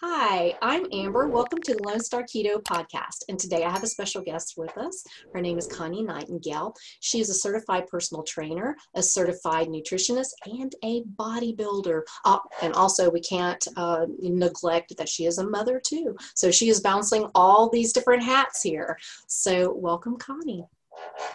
[0.00, 1.26] Hi, I'm Amber.
[1.26, 3.24] Welcome to the Lone Star Keto podcast.
[3.28, 5.02] And today I have a special guest with us.
[5.34, 6.72] Her name is Connie Nightingale.
[7.00, 12.02] She is a certified personal trainer, a certified nutritionist, and a bodybuilder.
[12.24, 16.16] Uh, and also, we can't uh, neglect that she is a mother too.
[16.36, 18.96] So she is bouncing all these different hats here.
[19.26, 20.64] So, welcome, Connie.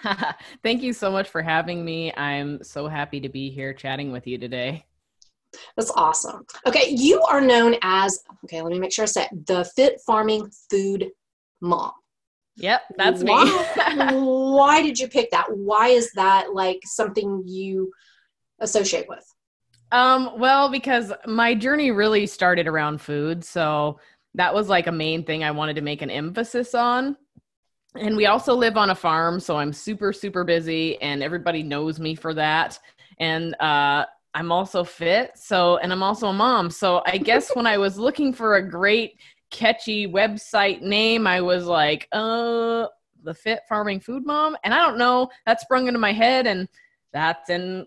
[0.63, 2.13] Thank you so much for having me.
[2.13, 4.85] I'm so happy to be here chatting with you today.
[5.75, 6.45] That's awesome.
[6.65, 10.49] Okay, you are known as, okay, let me make sure I said the Fit Farming
[10.69, 11.11] Food
[11.61, 11.91] Mom.
[12.55, 14.19] Yep, that's why, me.
[14.19, 15.47] why did you pick that?
[15.49, 17.91] Why is that like something you
[18.59, 19.25] associate with?
[19.91, 23.43] Um, well, because my journey really started around food.
[23.43, 23.99] So
[24.35, 27.15] that was like a main thing I wanted to make an emphasis on.
[27.95, 31.99] And we also live on a farm, so I'm super, super busy, and everybody knows
[31.99, 32.79] me for that.
[33.19, 35.31] And uh, I'm also fit.
[35.35, 36.69] So, and I'm also a mom.
[36.69, 39.19] So, I guess when I was looking for a great,
[39.53, 42.87] catchy website name, I was like, uh,
[43.23, 44.57] the Fit Farming Food Mom.
[44.63, 46.67] And I don't know, that sprung into my head, and
[47.13, 47.85] that's and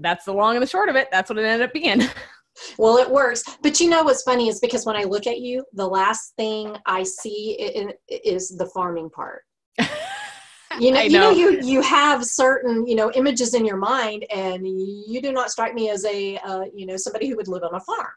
[0.00, 1.08] that's the long and the short of it.
[1.12, 2.02] That's what it ended up being.
[2.78, 3.44] well, it works.
[3.62, 6.76] But you know what's funny is because when I look at you, the last thing
[6.86, 7.58] I see
[8.08, 9.42] is the farming part.
[10.80, 11.30] you know, know, you know.
[11.30, 15.74] you you have certain you know images in your mind and you do not strike
[15.74, 18.08] me as a uh, you know somebody who would live on a farm.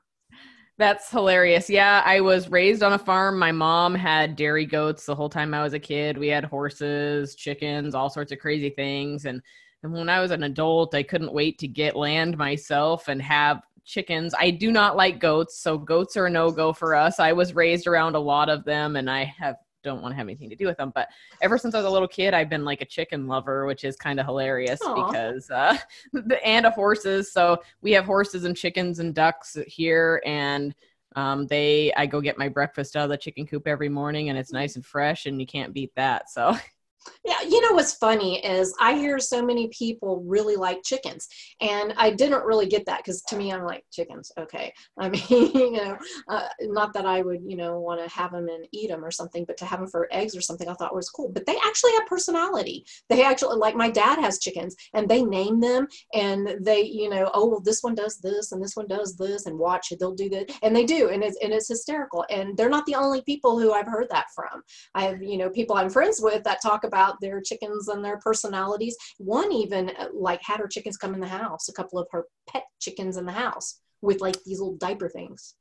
[0.78, 1.70] That's hilarious.
[1.70, 3.39] Yeah i was raised on a farm.
[3.39, 6.17] My mom had dairy goats the whole time i was a kid.
[6.17, 9.42] We had horses chickens all sorts of crazy things and
[9.83, 13.61] and when i was an adult i couldn't wait to get land myself and have
[13.86, 14.33] chickens.
[14.38, 17.20] I do not like goats so goats are a no-go for us.
[17.20, 20.28] I was raised around a lot of them and i have don't want to have
[20.28, 20.91] anything to do with them.
[20.94, 21.08] But
[21.41, 23.95] ever since I was a little kid, I've been like a chicken lover, which is
[23.95, 25.08] kind of hilarious Aww.
[25.08, 25.77] because uh,
[26.44, 27.31] and a horses.
[27.31, 30.75] So we have horses and chickens and ducks here, and
[31.16, 34.38] um, they I go get my breakfast out of the chicken coop every morning, and
[34.38, 36.30] it's nice and fresh, and you can't beat that.
[36.30, 36.55] So
[37.23, 41.27] Yeah, you know what's funny is I hear so many people really like chickens,
[41.61, 44.32] and I didn't really get that because to me, I'm like chickens.
[44.38, 45.98] Okay, I mean, you know,
[46.30, 49.11] uh, not that I would, you know, want to have them and eat them or
[49.11, 51.30] something, but to have them for eggs or something, I thought was cool.
[51.30, 52.86] But they actually have personality.
[53.10, 57.32] They actually, like my dad has chickens, and they name them, and they, you know,
[57.33, 60.16] oh well, this one does this, and this one does this, and watch it, they'll
[60.16, 62.26] do that, and they do, and it's and it's hysterical.
[62.30, 64.61] And they're not the only people who I've heard that from.
[64.93, 68.04] I have, you know, people I'm friends with that talk about about their chickens and
[68.04, 68.95] their personalities.
[69.17, 72.26] One even uh, like had her chickens come in the house, a couple of her
[72.48, 75.55] pet chickens in the house with like these little diaper things.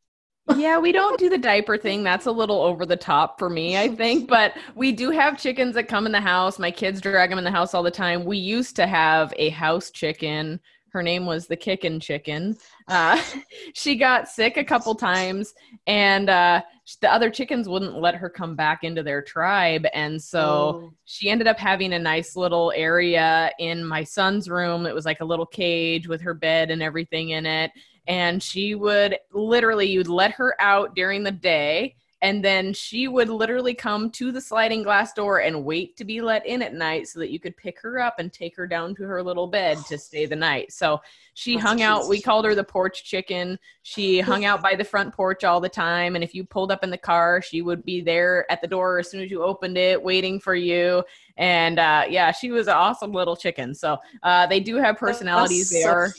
[0.56, 2.04] yeah, we don't do the diaper thing.
[2.04, 4.28] That's a little over the top for me, I think.
[4.34, 6.58] But we do have chickens that come in the house.
[6.58, 8.24] My kids drag them in the house all the time.
[8.24, 10.60] We used to have a house chicken
[10.94, 12.56] her name was the Kickin' Chicken.
[12.86, 13.20] Uh,
[13.74, 15.52] she got sick a couple times,
[15.88, 16.62] and uh,
[17.00, 19.86] the other chickens wouldn't let her come back into their tribe.
[19.94, 20.92] And so oh.
[21.06, 24.86] she ended up having a nice little area in my son's room.
[24.86, 27.70] It was like a little cage with her bed and everything in it.
[28.06, 33.28] And she would literally, you'd let her out during the day and then she would
[33.28, 37.06] literally come to the sliding glass door and wait to be let in at night
[37.06, 39.76] so that you could pick her up and take her down to her little bed
[39.88, 40.72] to stay the night.
[40.72, 41.02] So
[41.34, 42.08] she That's hung out.
[42.08, 43.58] We called her the porch chicken.
[43.82, 46.14] She hung out by the front porch all the time.
[46.14, 49.00] And if you pulled up in the car, she would be there at the door
[49.00, 51.04] as soon as you opened it, waiting for you.
[51.36, 53.74] And uh, yeah, she was an awesome little chicken.
[53.74, 55.68] So uh, they do have personalities.
[55.68, 56.10] They are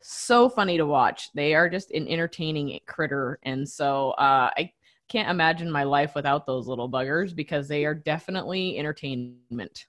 [0.00, 1.28] so funny to watch.
[1.34, 3.38] They are just an entertaining critter.
[3.42, 4.72] And so uh, I
[5.08, 9.86] can't imagine my life without those little buggers because they are definitely entertainment.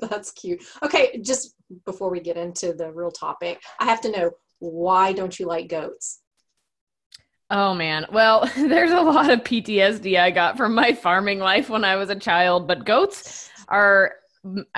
[0.00, 0.62] That's cute.
[0.82, 5.38] Okay, just before we get into the real topic, I have to know why don't
[5.38, 6.20] you like goats?
[7.50, 8.06] Oh man.
[8.12, 12.10] Well, there's a lot of PTSD I got from my farming life when I was
[12.10, 14.12] a child, but goats are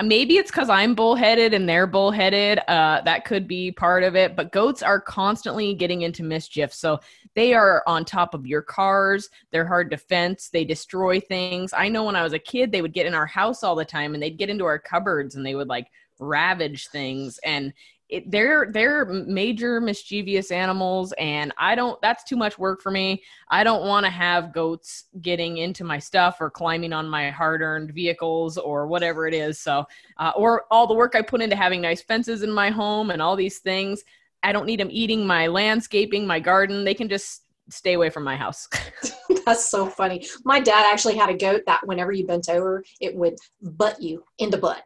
[0.03, 2.59] maybe it's because I'm bullheaded and they're bullheaded.
[2.67, 4.35] Uh, that could be part of it.
[4.35, 6.73] But goats are constantly getting into mischief.
[6.73, 6.99] So
[7.35, 9.29] they are on top of your cars.
[9.51, 10.49] They're hard to fence.
[10.49, 11.73] They destroy things.
[11.73, 13.85] I know when I was a kid, they would get in our house all the
[13.85, 15.87] time and they'd get into our cupboards and they would like
[16.19, 17.39] ravage things.
[17.45, 17.73] And
[18.13, 23.23] it, they're they're major mischievous animals and i don't that's too much work for me.
[23.49, 27.91] I don't want to have goats getting into my stuff or climbing on my hard-earned
[27.91, 29.85] vehicles or whatever it is so
[30.17, 33.21] uh, or all the work i put into having nice fences in my home and
[33.21, 34.03] all these things
[34.43, 38.25] i don't need them eating my landscaping my garden they can just stay away from
[38.25, 38.67] my house.
[39.45, 40.27] That's so funny.
[40.43, 44.23] My dad actually had a goat that whenever you bent over it would butt you
[44.37, 44.83] in the butt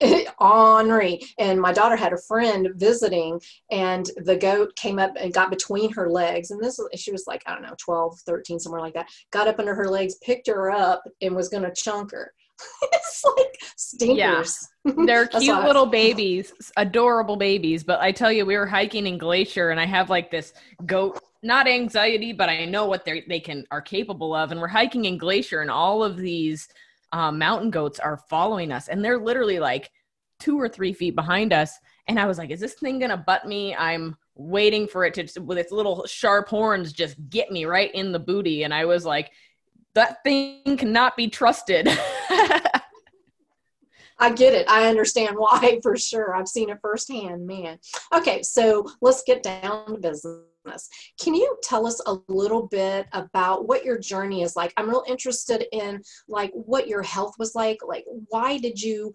[0.40, 1.20] Henri.
[1.38, 3.40] And my daughter had a friend visiting,
[3.70, 6.50] and the goat came up and got between her legs.
[6.50, 9.08] And this, she was like, I don't know, 12, 13, somewhere like that.
[9.32, 12.32] Got up under her legs, picked her up, and was going to chunk her.
[12.92, 14.68] it's like stinkers.
[14.84, 14.92] Yeah.
[15.04, 17.84] They're cute little babies, adorable babies.
[17.84, 20.52] But I tell you, we were hiking in Glacier, and I have like this
[20.86, 24.52] goat not anxiety, but I know what they they can are capable of.
[24.52, 26.68] And we're hiking in Glacier, and all of these
[27.16, 29.90] um, mountain goats are following us, and they're literally like
[30.38, 31.78] two or three feet behind us.
[32.08, 35.40] And I was like, "Is this thing gonna butt me?" I'm waiting for it to,
[35.40, 38.64] with its little sharp horns, just get me right in the booty.
[38.64, 39.30] And I was like,
[39.94, 41.88] "That thing cannot be trusted."
[44.18, 44.68] I get it.
[44.68, 46.34] I understand why for sure.
[46.34, 47.78] I've seen it firsthand, man.
[48.14, 50.42] Okay, so let's get down to business.
[51.20, 54.72] Can you tell us a little bit about what your journey is like?
[54.76, 57.78] I'm real interested in like what your health was like.
[57.86, 59.12] Like, why did you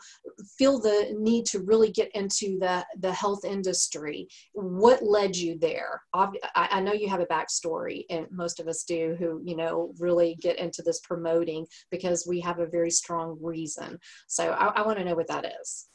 [0.57, 4.27] feel the need to really get into the the health industry?
[4.53, 6.01] What led you there?
[6.13, 10.35] I know you have a backstory, and most of us do, who you know really
[10.41, 13.99] get into this promoting because we have a very strong reason.
[14.27, 15.87] So I, I want to know what that is.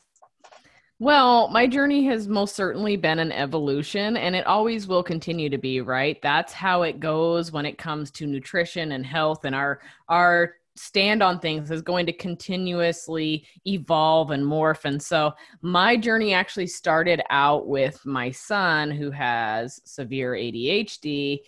[0.99, 5.59] Well, my journey has most certainly been an evolution and it always will continue to
[5.59, 6.21] be, right?
[6.23, 11.23] That's how it goes when it comes to nutrition and health and our our stand
[11.23, 14.85] on things is going to continuously evolve and morph.
[14.85, 15.33] And so
[15.63, 21.41] my journey actually started out with my son who has severe ADHD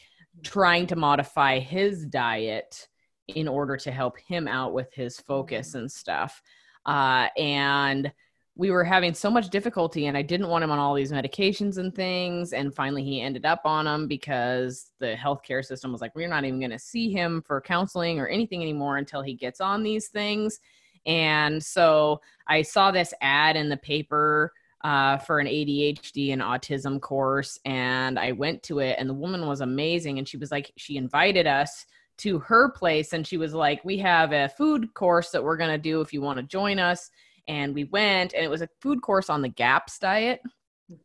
[0.42, 2.88] trying to modify his diet
[3.28, 6.40] in order to help him out with his focus and stuff.
[6.86, 8.10] Uh, and
[8.58, 11.78] we were having so much difficulty and I didn't want him on all these medications
[11.78, 12.52] and things.
[12.52, 16.44] And finally, he ended up on them because the healthcare system was like, we're not
[16.44, 20.08] even going to see him for counseling or anything anymore until he gets on these
[20.08, 20.58] things.
[21.06, 24.52] And so I saw this ad in the paper
[24.82, 27.61] uh, for an ADHD and autism course.
[27.64, 30.19] And I went to it, and the woman was amazing.
[30.19, 31.87] And she was like, she invited us
[32.19, 33.12] to her place.
[33.12, 36.12] And she was like, we have a food course that we're going to do if
[36.12, 37.11] you want to join us
[37.48, 40.40] and we went and it was a food course on the GAPS diet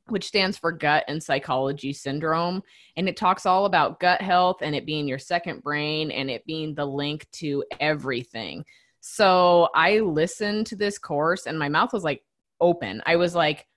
[0.08, 2.64] which stands for gut and psychology syndrome.
[2.96, 6.46] And it talks all about gut health and it being your second brain and it
[6.46, 8.66] being the link to everything.
[9.02, 12.24] So i listened to this course and my mouth was like
[12.62, 13.02] open.
[13.06, 13.68] I was like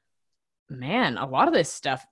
[0.69, 2.05] man a lot of this stuff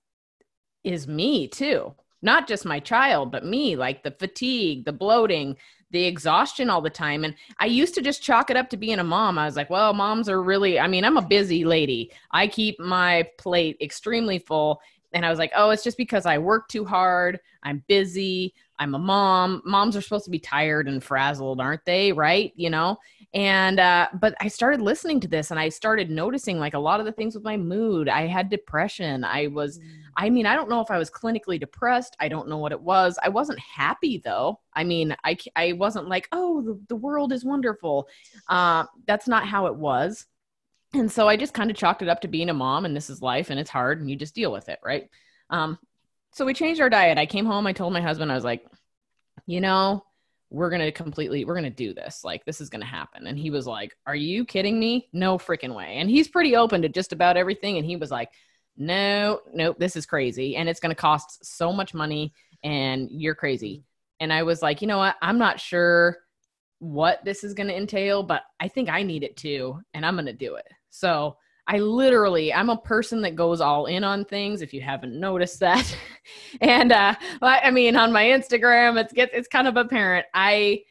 [0.83, 1.93] is me too.
[2.21, 5.55] Not just my child but me like the fatigue the bloating
[5.91, 7.23] the exhaustion all the time.
[7.23, 9.37] And I used to just chalk it up to being a mom.
[9.37, 12.11] I was like, well, moms are really, I mean, I'm a busy lady.
[12.31, 14.81] I keep my plate extremely full.
[15.13, 17.39] And I was like, oh, it's just because I work too hard.
[17.63, 18.53] I'm busy.
[18.79, 19.61] I'm a mom.
[19.63, 22.11] Moms are supposed to be tired and frazzled, aren't they?
[22.11, 22.51] Right?
[22.55, 22.97] You know?
[23.33, 26.99] And uh, but i started listening to this and i started noticing like a lot
[26.99, 28.07] of the things with my mood.
[28.09, 29.23] I had depression.
[29.23, 29.83] I was mm.
[30.17, 32.15] i mean i don't know if i was clinically depressed.
[32.19, 33.17] I don't know what it was.
[33.21, 34.59] I wasn't happy though.
[34.73, 38.07] I mean i i wasn't like oh the, the world is wonderful.
[38.47, 40.25] Uh, that's not how it was.
[40.93, 43.09] And so i just kind of chalked it up to being a mom and this
[43.09, 45.09] is life and it's hard and you just deal with it right?
[45.49, 45.77] Um,
[46.31, 47.17] so we changed our diet.
[47.17, 48.65] I came home i told my husband i was like
[49.45, 50.03] you know
[50.49, 52.23] we're going to completely we're going to do this.
[52.23, 53.27] Like this is going to happen.
[53.27, 55.09] And he was like are you kidding me?
[55.13, 55.97] No freaking way.
[55.97, 57.77] And he's pretty open to just about everything.
[57.77, 58.29] And he was like
[58.77, 60.55] no nope this is crazy.
[60.55, 62.33] And it's going to cost so much money
[62.63, 63.83] and you're crazy.
[64.19, 65.15] And i was like you know what?
[65.21, 66.17] I'm not sure
[66.79, 70.15] what this is going to entail but i think i need it too and i'm
[70.15, 70.67] going to do it.
[70.89, 74.61] So I literally, I'm a person that goes all in on things.
[74.61, 75.97] If you haven't noticed that,
[76.61, 80.27] and uh, I mean, on my Instagram, it's gets it's kind of apparent.
[80.33, 80.83] I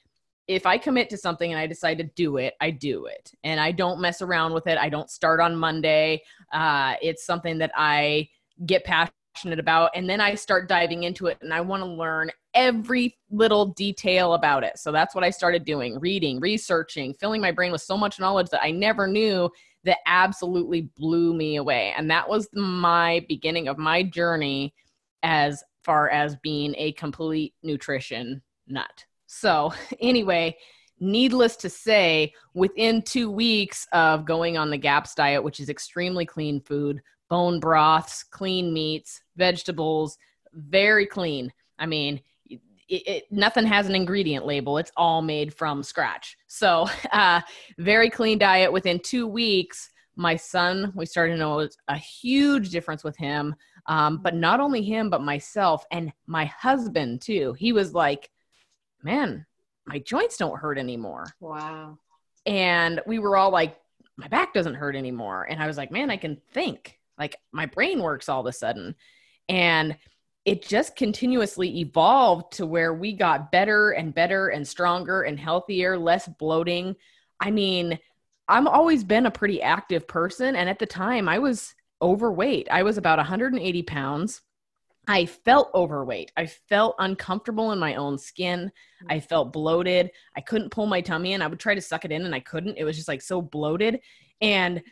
[0.47, 3.61] if I commit to something and I decide to do it, I do it, and
[3.61, 4.77] I don't mess around with it.
[4.77, 6.23] I don't start on Monday.
[6.53, 8.29] Uh, it's something that I
[8.67, 12.33] get passionate about, and then I start diving into it, and I want to learn
[12.53, 14.79] every little detail about it.
[14.79, 18.49] So that's what I started doing: reading, researching, filling my brain with so much knowledge
[18.51, 19.49] that I never knew
[19.85, 21.95] that absolutely blew me away.
[21.97, 24.75] And that was my beginning of my journey
[25.23, 29.05] as far as being a complete nutrition nut.
[29.27, 30.57] So, anyway,
[31.01, 36.25] needless to say, within two weeks of going on the GAPS diet, which is extremely
[36.25, 40.17] clean food, bone broths, clean meats, vegetables,
[40.53, 41.53] very clean.
[41.79, 42.21] I mean,
[42.89, 44.79] it, it, nothing has an ingredient label.
[44.79, 46.37] It's all made from scratch.
[46.47, 47.41] So, uh,
[47.79, 48.73] very clean diet.
[48.73, 53.55] Within two weeks, my son, we started to notice a huge difference with him.
[53.87, 57.55] Um, but not only him, but myself and my husband too.
[57.59, 58.31] He was like,
[59.03, 59.45] man,
[59.87, 61.27] my joints don't hurt anymore.
[61.41, 61.99] Wow.
[62.47, 63.77] And we were all like,
[64.17, 65.47] my back doesn't hurt anymore.
[65.49, 66.99] And I was like, man, I can think.
[67.19, 68.95] Like my brain works all of a sudden.
[69.49, 69.97] And
[70.45, 75.99] it just continuously evolved to where we got better and better and stronger and healthier,
[75.99, 76.97] less bloating.
[77.41, 77.99] I mean,
[78.47, 80.55] I'm always been a pretty active person.
[80.55, 82.69] And at the time, I was overweight.
[82.71, 84.43] I was about 180 pounds.
[85.07, 86.33] I felt overweight.
[86.37, 88.71] I felt uncomfortable in my own skin.
[89.03, 89.15] Mm.
[89.15, 90.11] I felt bloated.
[90.37, 91.43] I couldn't pull my tummy in.
[91.43, 92.77] I would try to suck it in and I couldn't.
[92.77, 94.01] It was just like so bloated.
[94.41, 94.83] And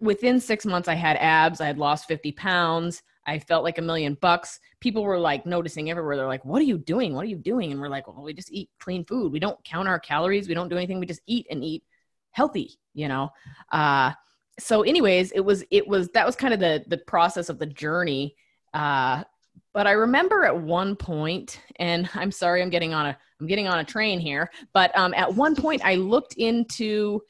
[0.00, 1.60] within six months, I had abs.
[1.60, 3.02] I had lost 50 pounds.
[3.26, 4.58] I felt like a million bucks.
[4.80, 6.16] People were like noticing everywhere.
[6.16, 7.14] They're like, "What are you doing?
[7.14, 9.30] What are you doing?" And we're like, "Well, we just eat clean food.
[9.30, 10.48] We don't count our calories.
[10.48, 10.98] We don't do anything.
[10.98, 11.84] We just eat and eat
[12.30, 13.30] healthy." You know.
[13.70, 14.12] Uh,
[14.58, 17.66] so, anyways, it was it was that was kind of the the process of the
[17.66, 18.34] journey.
[18.72, 19.24] Uh,
[19.72, 23.68] but I remember at one point, and I'm sorry, I'm getting on a I'm getting
[23.68, 24.50] on a train here.
[24.72, 27.20] But um, at one point, I looked into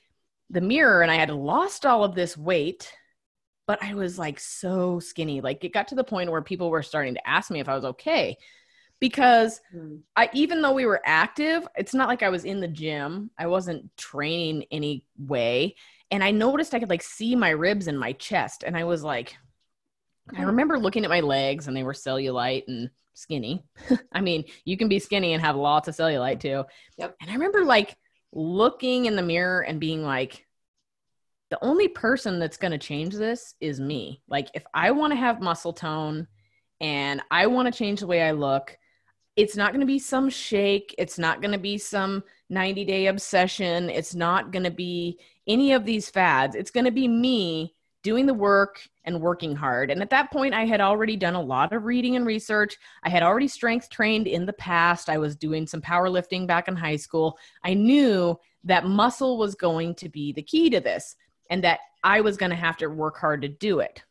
[0.51, 2.93] the mirror and I had lost all of this weight
[3.71, 5.41] but I was like so skinny.
[5.41, 7.77] Like it got to the point where people were starting to ask me if I
[7.77, 8.37] was okay
[8.99, 10.01] because mm.
[10.17, 13.31] I even though we were active, it's not like I was in the gym.
[13.39, 15.77] I wasn't training any way.
[16.11, 19.05] And I noticed I could like see my ribs in my chest and I was
[19.05, 19.37] like
[20.37, 23.65] I remember looking at my legs and they were cellulite and skinny.
[24.13, 26.65] I mean, you can be skinny and have lots of cellulite too.
[26.99, 27.15] Yep.
[27.21, 27.97] And I remember like
[28.33, 30.47] looking in the mirror and being like
[31.51, 34.23] the only person that's going to change this is me.
[34.29, 36.29] Like, if I want to have muscle tone
[36.81, 38.77] and I want to change the way I look,
[39.37, 40.95] it's not going to be some shake.
[40.97, 43.91] It's not going to be some 90 day obsession.
[43.91, 46.55] It's not going to be any of these fads.
[46.55, 49.91] It's going to be me doing the work and working hard.
[49.91, 52.77] And at that point, I had already done a lot of reading and research.
[53.03, 55.09] I had already strength trained in the past.
[55.09, 57.39] I was doing some powerlifting back in high school.
[57.65, 61.17] I knew that muscle was going to be the key to this
[61.51, 64.03] and that I was going to have to work hard to do it.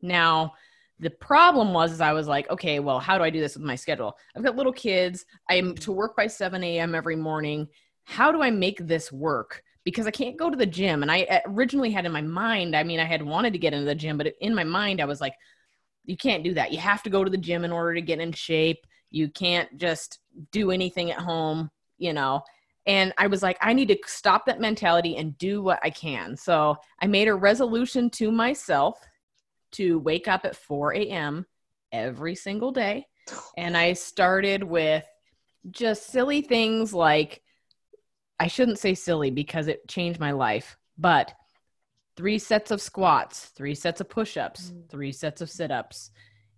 [0.00, 0.54] Now,
[1.00, 3.64] the problem was is I was like, okay, well, how do I do this with
[3.64, 4.16] my schedule?
[4.34, 5.26] I've got little kids.
[5.50, 6.94] I'm to work by 7 a.m.
[6.94, 7.68] every morning.
[8.04, 9.62] How do I make this work?
[9.84, 11.02] Because I can't go to the gym.
[11.02, 13.74] And I eh, originally had in my mind, I mean, I had wanted to get
[13.74, 15.34] into the gym, but in my mind, I was like,
[16.04, 16.72] you can't do that.
[16.72, 18.86] You have to go to the gym in order to get in shape.
[19.10, 20.20] You can't just
[20.52, 22.42] do anything at home, you know.
[22.86, 26.36] And I was like, I need to stop that mentality and do what I can.
[26.36, 28.98] So I made a resolution to myself
[29.72, 31.46] to wake up at 4 a.m.
[31.92, 33.06] every single day.
[33.56, 35.04] And I started with
[35.70, 37.40] just silly things like,
[38.38, 41.32] I shouldn't say silly because it changed my life, but
[42.16, 44.88] three sets of squats, three sets of push ups, mm.
[44.88, 46.10] three sets of sit ups.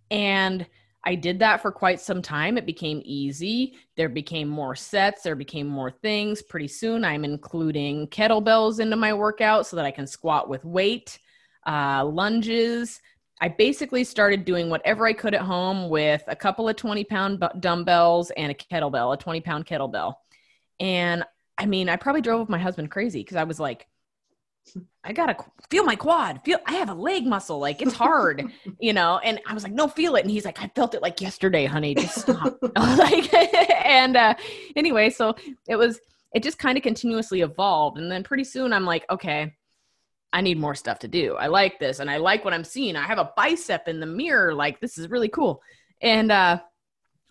[0.09, 0.65] And
[1.05, 2.57] I did that for quite some time.
[2.57, 3.77] It became easy.
[3.95, 6.41] There became more sets, there became more things.
[6.41, 11.19] Pretty soon, I'm including kettlebells into my workout so that I can squat with weight,
[11.65, 12.99] uh, lunges.
[13.39, 17.43] I basically started doing whatever I could at home with a couple of 20 pound
[17.59, 20.15] dumbbells and a kettlebell, a 20 pound kettlebell.
[20.79, 21.23] And
[21.57, 23.87] I mean, I probably drove my husband crazy because I was like,
[25.03, 25.37] I gotta
[25.69, 26.41] feel my quad.
[26.43, 27.59] Feel I have a leg muscle.
[27.59, 28.43] Like it's hard,
[28.79, 29.19] you know.
[29.19, 30.21] And I was like, no, feel it.
[30.21, 31.95] And he's like, I felt it like yesterday, honey.
[31.95, 32.57] Just stop.
[32.75, 34.35] like, and uh,
[34.75, 35.35] anyway, so
[35.67, 35.99] it was.
[36.33, 39.55] It just kind of continuously evolved, and then pretty soon I'm like, okay,
[40.33, 41.35] I need more stuff to do.
[41.35, 42.97] I like this, and I like what I'm seeing.
[42.97, 44.53] I have a bicep in the mirror.
[44.53, 45.61] Like this is really cool.
[46.01, 46.59] And uh,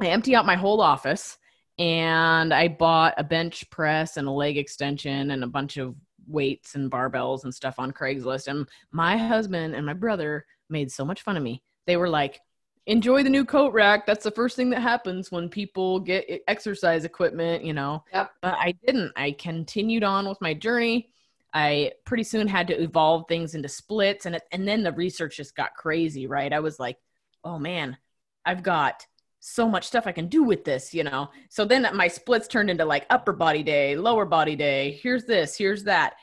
[0.01, 1.37] I empty out my whole office
[1.79, 5.95] and I bought a bench press and a leg extension and a bunch of
[6.27, 8.49] weights and barbells and stuff on Craigslist.
[8.49, 11.63] And my husband and my brother made so much fun of me.
[11.87, 12.41] They were like,
[12.87, 14.07] enjoy the new coat rack.
[14.07, 18.05] That's the first thing that happens when people get exercise equipment, you know.
[18.13, 18.31] Yep.
[18.43, 19.13] But I didn't.
[19.17, 21.11] I continued on with my journey.
[21.53, 25.57] I pretty soon had to evolve things into splits and and then the research just
[25.57, 26.53] got crazy, right?
[26.53, 26.99] I was like,
[27.45, 27.97] "Oh man,
[28.45, 29.07] I've got
[29.49, 31.31] so much stuff I can do with this, you know.
[31.51, 34.99] So then my splits turned into like upper body day, lower body day.
[35.01, 36.15] Here's this, here's that.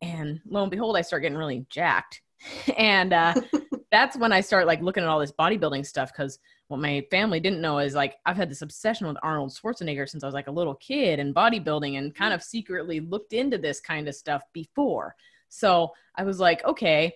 [0.00, 2.22] And lo and behold, I start getting really jacked.
[2.76, 3.34] and uh,
[3.92, 7.38] that's when I start like looking at all this bodybuilding stuff because what my family
[7.38, 10.48] didn't know is like I've had this obsession with Arnold Schwarzenegger since I was like
[10.48, 14.42] a little kid and bodybuilding and kind of secretly looked into this kind of stuff
[14.52, 15.14] before.
[15.50, 17.14] So I was like, okay,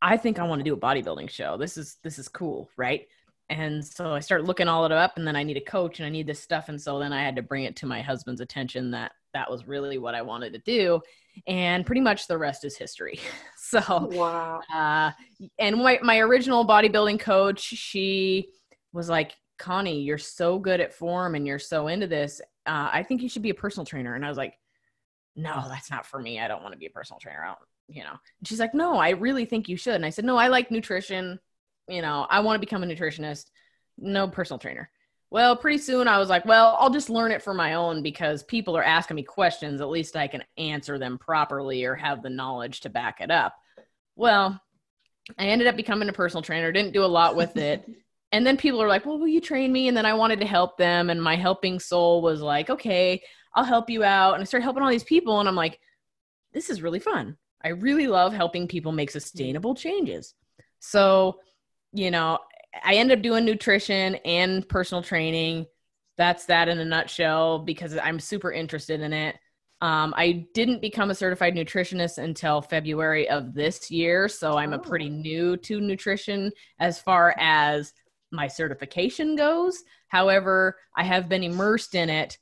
[0.00, 1.56] I think I want to do a bodybuilding show.
[1.56, 3.08] This is this is cool, right?
[3.50, 6.06] And so I started looking all it up and then I need a coach and
[6.06, 6.68] I need this stuff.
[6.68, 9.66] And so then I had to bring it to my husband's attention that that was
[9.66, 11.00] really what I wanted to do.
[11.46, 13.20] And pretty much the rest is history.
[13.60, 14.62] So, wow.
[14.74, 15.10] Uh,
[15.58, 18.48] and my, my original bodybuilding coach, she
[18.94, 22.40] was like, Connie, you're so good at form and you're so into this.
[22.64, 24.14] Uh, I think you should be a personal trainer.
[24.14, 24.54] And I was like,
[25.36, 26.40] no, that's not for me.
[26.40, 27.44] I don't want to be a personal trainer.
[27.44, 28.12] I don't, you know.
[28.38, 29.96] And she's like, no, I really think you should.
[29.96, 31.38] And I said, no, I like nutrition.
[31.88, 33.46] You know, I want to become a nutritionist.
[33.96, 34.90] No personal trainer.
[35.30, 38.42] Well, pretty soon I was like, well, I'll just learn it for my own because
[38.42, 39.80] people are asking me questions.
[39.80, 43.54] At least I can answer them properly or have the knowledge to back it up.
[44.16, 44.58] Well,
[45.36, 47.84] I ended up becoming a personal trainer, didn't do a lot with it.
[48.32, 49.88] and then people are like, well, will you train me?
[49.88, 51.10] And then I wanted to help them.
[51.10, 53.22] And my helping soul was like, okay,
[53.54, 54.34] I'll help you out.
[54.34, 55.40] And I started helping all these people.
[55.40, 55.78] And I'm like,
[56.54, 57.36] this is really fun.
[57.62, 60.34] I really love helping people make sustainable changes.
[60.78, 61.40] So,
[61.98, 62.38] you know,
[62.84, 65.66] I ended up doing nutrition and personal training.
[66.16, 69.36] That's that in a nutshell because I'm super interested in it.
[69.80, 74.28] Um, I didn't become a certified nutritionist until February of this year.
[74.28, 74.76] So I'm oh.
[74.76, 76.50] a pretty new to nutrition
[76.80, 77.92] as far as
[78.32, 79.82] my certification goes.
[80.08, 82.38] However, I have been immersed in it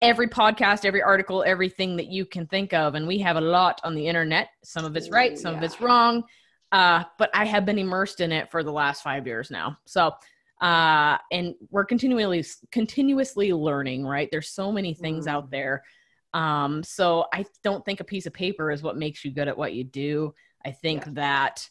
[0.00, 2.94] every podcast, every article, everything that you can think of.
[2.94, 4.48] And we have a lot on the internet.
[4.62, 5.58] Some of it's right, some yeah.
[5.58, 6.24] of it's wrong.
[6.70, 9.78] Uh, but I have been immersed in it for the last five years now.
[9.86, 10.12] So,
[10.60, 14.06] uh, and we're continually continuously learning.
[14.06, 14.28] Right?
[14.30, 15.30] There's so many things mm.
[15.30, 15.82] out there.
[16.34, 19.56] Um, so I don't think a piece of paper is what makes you good at
[19.56, 20.34] what you do.
[20.64, 21.12] I think yeah.
[21.14, 21.68] that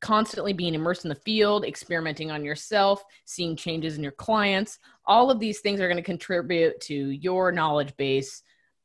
[0.00, 5.30] constantly being immersed in the field, experimenting on yourself, seeing changes in your clients, all
[5.30, 8.42] of these things are going to contribute to your knowledge base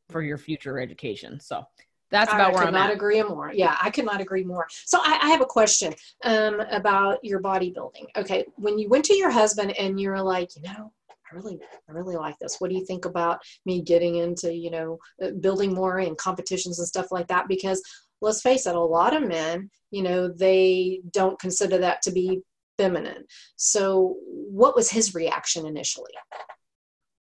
[0.09, 1.39] for your future education.
[1.39, 1.65] So
[2.11, 2.95] that's about I where I'm not at.
[2.95, 3.51] agree more.
[3.53, 4.67] Yeah, I could not agree more.
[4.85, 8.05] So I, I have a question um, about your bodybuilding.
[8.17, 11.93] Okay, when you went to your husband and you're like, you know, I really, I
[11.93, 12.57] really like this.
[12.59, 16.79] What do you think about me getting into, you know, uh, building more in competitions
[16.79, 17.47] and stuff like that?
[17.47, 17.81] Because
[18.21, 22.41] let's face it, a lot of men, you know, they don't consider that to be
[22.77, 23.23] feminine.
[23.55, 26.11] So, what was his reaction initially?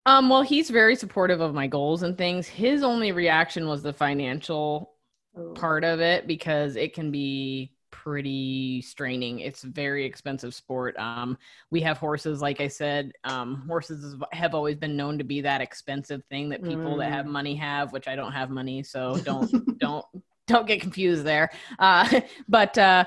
[0.06, 2.48] Um, well, he's very supportive of my goals and things.
[2.48, 4.94] His only reaction was the financial
[5.36, 5.54] oh.
[5.54, 7.72] part of it because it can be
[8.06, 9.40] pretty straining.
[9.40, 10.96] It's a very expensive sport.
[11.00, 11.38] Um,
[11.72, 15.60] we have horses, like I said, um, horses have always been known to be that
[15.60, 16.98] expensive thing that people mm.
[17.00, 17.30] that have mm.
[17.30, 20.06] money have, which I don't have money, so don't don't
[20.46, 21.50] don't get confused there.
[21.80, 23.06] Uh, but uh,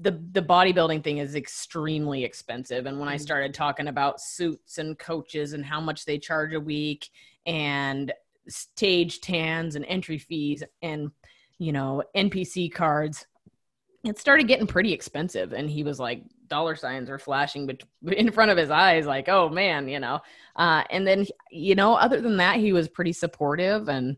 [0.00, 2.86] the the bodybuilding thing is extremely expensive.
[2.86, 3.20] And when i mm.
[3.20, 7.10] started talking about suits and coaches and how much they charge a week
[7.46, 8.12] and
[8.48, 11.10] stage tans and entry fees and
[11.58, 13.26] you know NPC cards
[14.04, 15.52] it started getting pretty expensive.
[15.52, 17.68] And he was like dollar signs are flashing
[18.06, 20.20] in front of his eyes like oh man you know.
[20.56, 23.88] Uh, and then you know other than that he was pretty supportive.
[23.88, 24.16] And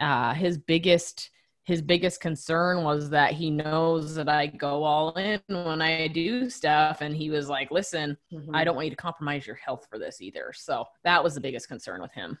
[0.00, 1.30] uh, his biggest
[1.70, 6.50] his biggest concern was that he knows that I go all in when I do
[6.50, 7.00] stuff.
[7.00, 8.52] And he was like, listen, mm-hmm.
[8.52, 10.52] I don't want you to compromise your health for this either.
[10.52, 12.36] So that was the biggest concern with him.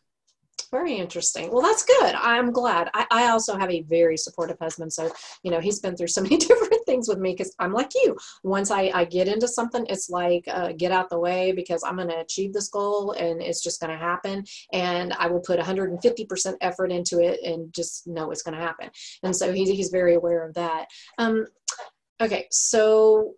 [0.72, 1.50] Very interesting.
[1.50, 2.14] Well, that's good.
[2.14, 2.90] I'm glad.
[2.94, 4.92] I, I also have a very supportive husband.
[4.92, 5.10] So,
[5.42, 8.16] you know, he's been through so many different things with me because I'm like you.
[8.44, 11.96] Once I, I get into something, it's like, uh, get out the way because I'm
[11.96, 14.44] going to achieve this goal and it's just going to happen.
[14.72, 18.90] And I will put 150% effort into it and just know it's going to happen.
[19.24, 20.86] And so he's, he's very aware of that.
[21.18, 21.46] Um,
[22.20, 22.46] okay.
[22.52, 23.34] So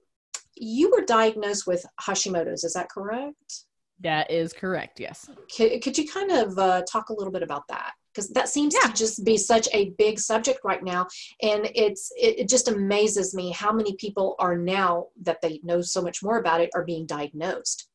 [0.55, 2.65] you were diagnosed with Hashimoto's.
[2.65, 3.65] Is that correct?
[4.03, 5.01] That is correct.
[5.01, 5.29] Yes.
[5.55, 7.93] Could, could you kind of uh, talk a little bit about that?
[8.13, 8.91] Because that seems yeah.
[8.91, 11.07] to just be such a big subject right now,
[11.41, 15.81] and it's it, it just amazes me how many people are now that they know
[15.81, 17.89] so much more about it are being diagnosed.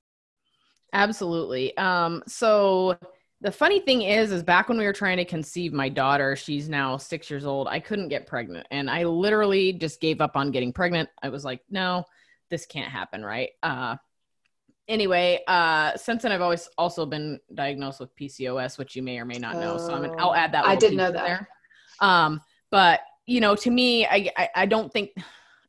[0.94, 1.76] Absolutely.
[1.78, 2.98] Um, so
[3.42, 6.70] the funny thing is is back when we were trying to conceive my daughter she's
[6.70, 10.50] now six years old i couldn't get pregnant and i literally just gave up on
[10.50, 12.04] getting pregnant i was like no
[12.50, 13.96] this can't happen right uh
[14.88, 19.26] anyway, uh, since then I've always also been diagnosed with PCOS, which you may or
[19.26, 19.78] may not know.
[19.78, 20.66] So I'm an, I'll add that.
[20.66, 21.26] I didn't know that.
[21.26, 21.50] There.
[22.00, 25.12] Um, but you know, to me, I, I, I don't think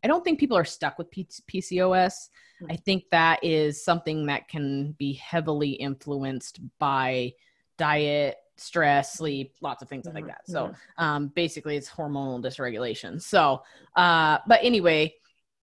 [0.05, 2.29] I don't think people are stuck with P- PCOS.
[2.63, 2.73] Mm-hmm.
[2.73, 7.33] I think that is something that can be heavily influenced by
[7.77, 10.17] diet, stress, sleep, lots of things mm-hmm.
[10.17, 10.43] like that.
[10.47, 11.05] So mm-hmm.
[11.05, 13.21] um, basically, it's hormonal dysregulation.
[13.21, 13.63] So,
[13.97, 15.15] uh, but anyway,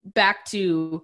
[0.03, 1.03] back to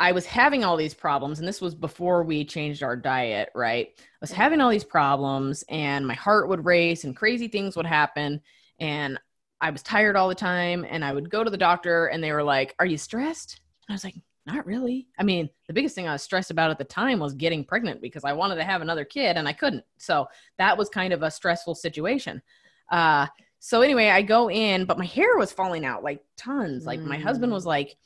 [0.00, 3.88] I was having all these problems, and this was before we changed our diet, right?
[3.98, 7.86] I was having all these problems, and my heart would race, and crazy things would
[7.86, 8.40] happen.
[8.78, 9.18] And
[9.60, 12.32] I was tired all the time, and I would go to the doctor, and they
[12.32, 13.60] were like, Are you stressed?
[13.88, 14.14] And I was like,
[14.46, 15.08] Not really.
[15.18, 18.00] I mean, the biggest thing I was stressed about at the time was getting pregnant
[18.00, 19.84] because I wanted to have another kid, and I couldn't.
[19.96, 22.40] So that was kind of a stressful situation.
[22.90, 23.26] Uh,
[23.58, 26.86] so anyway, I go in, but my hair was falling out like tons.
[26.86, 27.68] Like, my husband was mm.
[27.68, 27.96] like,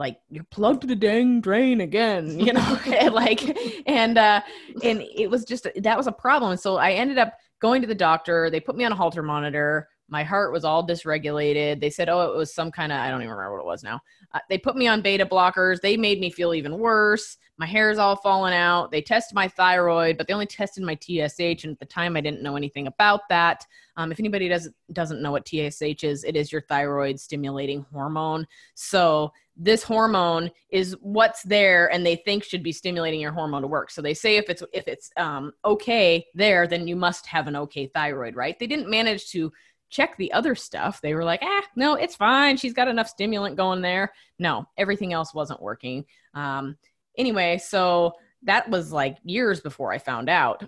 [0.00, 4.40] like you're plugged to the dang drain again you know and like and uh
[4.82, 7.94] and it was just that was a problem so i ended up going to the
[7.94, 11.80] doctor they put me on a Holter monitor My heart was all dysregulated.
[11.80, 13.84] They said, oh, it was some kind of, I don't even remember what it was
[13.84, 14.00] now.
[14.34, 15.80] Uh, they put me on beta blockers.
[15.80, 17.36] They made me feel even worse.
[17.58, 18.90] My hair is all falling out.
[18.90, 21.64] They tested my thyroid, but they only tested my TSH.
[21.64, 23.64] And at the time, I didn't know anything about that.
[23.96, 28.46] Um, if anybody doesn't doesn't know what TSH is, it is your thyroid stimulating hormone.
[28.74, 33.68] So this hormone is what's there and they think should be stimulating your hormone to
[33.68, 33.90] work.
[33.90, 37.54] So they say if it's if it's um, okay there then you must have an
[37.56, 38.58] okay thyroid right?
[38.58, 39.52] They didn't manage to
[39.90, 41.02] check the other stuff.
[41.02, 42.56] They were like ah no it's fine.
[42.56, 44.12] She's got enough stimulant going there.
[44.38, 46.06] No everything else wasn't working.
[46.32, 46.78] Um,
[47.18, 50.64] anyway so that was like years before i found out.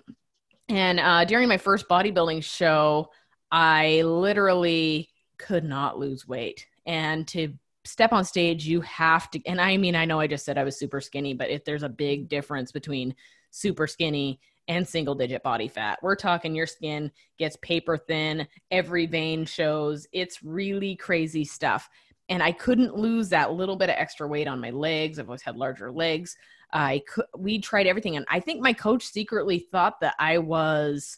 [0.69, 3.09] And uh, during my first bodybuilding show
[3.51, 6.67] i literally could not lose weight.
[6.85, 7.53] And to
[7.85, 10.63] step on stage, you have to, and I mean, I know I just said I
[10.63, 13.15] was super skinny, but if there's a big difference between
[13.51, 19.05] super skinny and single digit body fat, we're talking your skin gets paper thin, every
[19.05, 20.07] vein shows.
[20.13, 21.89] It's really crazy stuff.
[22.29, 25.19] And I couldn't lose that little bit of extra weight on my legs.
[25.19, 26.37] I've always had larger legs.
[26.71, 28.15] I could, we tried everything.
[28.15, 31.17] And I think my coach secretly thought that I was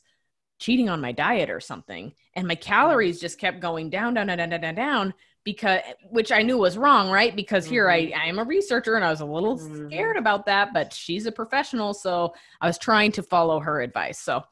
[0.58, 2.14] cheating on my diet or something.
[2.34, 5.14] And my calories just kept going down, down, down, down, down, down
[5.46, 5.80] because
[6.10, 7.34] which I knew was wrong, right?
[7.34, 7.74] Because mm-hmm.
[7.74, 8.20] here I, mm-hmm.
[8.20, 9.88] I am a researcher and I was a little mm-hmm.
[9.88, 14.20] scared about that, but she's a professional, so I was trying to follow her advice.
[14.20, 14.44] So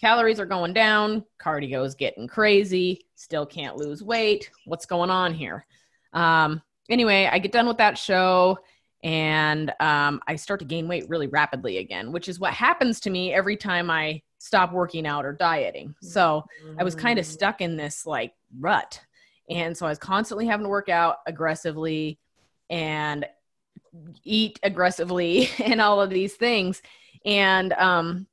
[0.00, 4.50] calories are going down, cardio is getting crazy, still can't lose weight.
[4.64, 5.66] What's going on here?
[6.14, 8.58] Um, anyway, I get done with that show
[9.04, 13.10] and um, I start to gain weight really rapidly again, which is what happens to
[13.10, 15.94] me every time I stop working out or dieting.
[16.00, 16.44] So
[16.78, 17.28] I was kind of mm.
[17.28, 19.00] stuck in this like rut
[19.48, 22.18] and so I was constantly having to work out aggressively
[22.70, 23.26] and
[24.24, 26.82] eat aggressively and all of these things.
[27.24, 28.26] And um,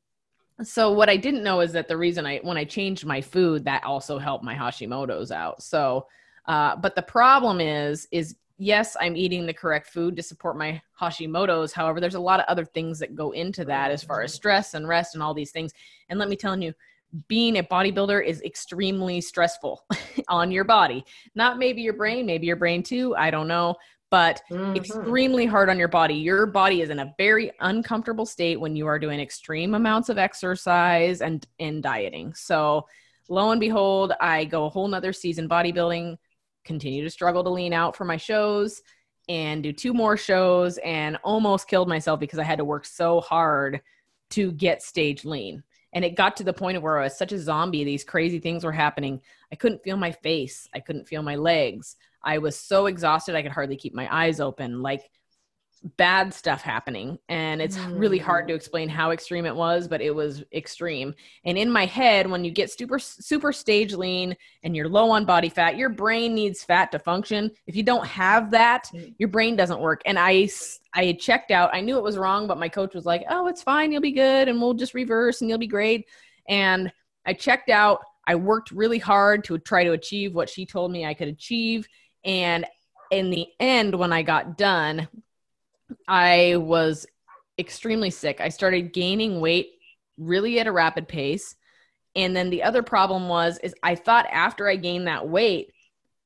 [0.63, 3.65] so what I didn't know is that the reason I when I changed my food,
[3.65, 5.63] that also helped my Hashimoto's out.
[5.63, 6.07] So
[6.47, 10.81] uh, but the problem is is yes, I'm eating the correct food to support my
[10.99, 11.73] Hashimoto's.
[11.73, 14.73] However, there's a lot of other things that go into that as far as stress
[14.73, 15.73] and rest and all these things.
[16.09, 16.73] And let me tell you,
[17.27, 19.85] being a bodybuilder is extremely stressful
[20.27, 21.05] on your body.
[21.35, 23.75] Not maybe your brain, maybe your brain too, I don't know,
[24.11, 24.75] but mm-hmm.
[24.75, 26.15] extremely hard on your body.
[26.15, 30.17] Your body is in a very uncomfortable state when you are doing extreme amounts of
[30.17, 32.33] exercise and in dieting.
[32.33, 32.87] So,
[33.29, 36.17] lo and behold, I go a whole nother season bodybuilding,
[36.63, 38.81] continue to struggle to lean out for my shows
[39.27, 43.21] and do two more shows and almost killed myself because I had to work so
[43.21, 43.81] hard
[44.31, 45.63] to get stage lean
[45.95, 47.85] and it got to the point where I was such a zombie.
[47.85, 49.21] These crazy things were happening.
[49.51, 50.67] I couldn't feel my face.
[50.73, 51.95] I couldn't feel my legs.
[52.21, 53.33] I was so exhausted.
[53.33, 54.81] I could hardly keep my eyes open.
[54.81, 55.09] Like
[55.97, 57.99] bad stuff happening and it's mm.
[57.99, 58.57] really hard to mm.
[58.57, 62.49] explain how extreme it was but it was extreme and in my head when you
[62.49, 66.91] get super super stage lean and you're low on body fat your brain needs fat
[66.91, 69.13] to function if you don't have that mm.
[69.19, 70.49] your brain doesn't work and i
[70.95, 73.61] i checked out i knew it was wrong but my coach was like oh it's
[73.61, 76.07] fine you'll be good and we'll just reverse and you'll be great
[76.49, 76.91] and
[77.27, 81.05] i checked out i worked really hard to try to achieve what she told me
[81.05, 81.87] i could achieve
[82.23, 82.65] and
[83.11, 85.07] in the end when i got done
[86.07, 87.05] I was
[87.57, 88.41] extremely sick.
[88.41, 89.71] I started gaining weight
[90.17, 91.55] really at a rapid pace.
[92.15, 95.71] And then the other problem was is I thought after I gained that weight,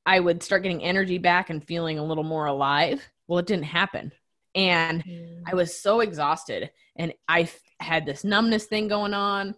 [0.06, 3.06] I would start getting energy back and feeling a little more alive.
[3.26, 4.12] Well, it didn't happen.
[4.54, 5.42] And mm.
[5.46, 9.54] I was so exhausted and I f- had this numbness thing going on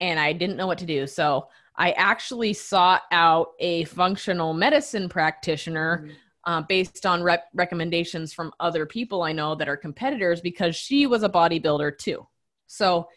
[0.00, 1.06] and I didn't know what to do.
[1.06, 6.14] So I actually sought out a functional medicine practitioner mm
[6.46, 11.06] uh, based on rep- recommendations from other people I know that are competitors because she
[11.06, 12.26] was a bodybuilder too.
[12.66, 13.08] So,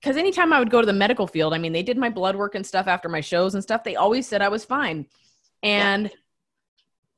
[0.00, 2.36] because anytime I would go to the medical field, I mean, they did my blood
[2.36, 3.84] work and stuff after my shows and stuff.
[3.84, 5.06] They always said I was fine.
[5.62, 6.16] And yeah.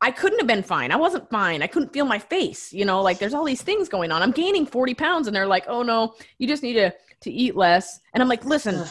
[0.00, 0.92] I couldn't have been fine.
[0.92, 1.62] I wasn't fine.
[1.62, 2.72] I couldn't feel my face.
[2.72, 4.22] You know, like there's all these things going on.
[4.22, 7.56] I'm gaining 40 pounds and they're like, oh no, you just need to, to eat
[7.56, 7.98] less.
[8.14, 8.86] And I'm like, listen,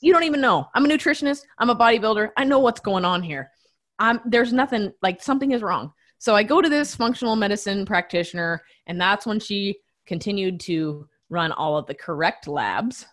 [0.00, 0.68] you don't even know.
[0.74, 1.42] I'm a nutritionist.
[1.58, 2.30] I'm a bodybuilder.
[2.36, 3.50] I know what's going on here.
[3.98, 5.92] I'm, there's nothing like something is wrong.
[6.18, 11.52] So I go to this functional medicine practitioner, and that's when she continued to run
[11.52, 13.06] all of the correct labs.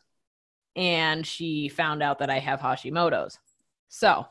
[0.75, 3.39] And she found out that I have Hashimoto's.
[3.87, 4.25] So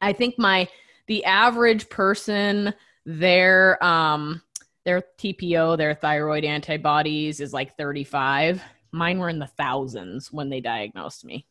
[0.00, 0.68] I think my
[1.06, 2.74] the average person
[3.06, 4.42] their um
[4.84, 8.62] their TPO, their thyroid antibodies is like 35.
[8.92, 11.46] Mine were in the thousands when they diagnosed me.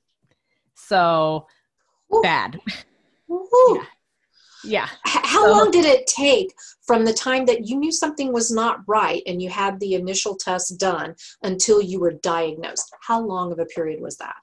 [0.74, 1.48] So
[2.13, 2.22] Ooh.
[2.22, 2.60] bad.
[3.32, 3.76] Ooh.
[3.76, 3.86] Yeah.
[4.63, 4.88] Yeah.
[5.04, 6.54] How so, long did it take
[6.86, 10.36] from the time that you knew something was not right and you had the initial
[10.36, 12.93] test done until you were diagnosed?
[13.02, 14.36] How long of a period was that?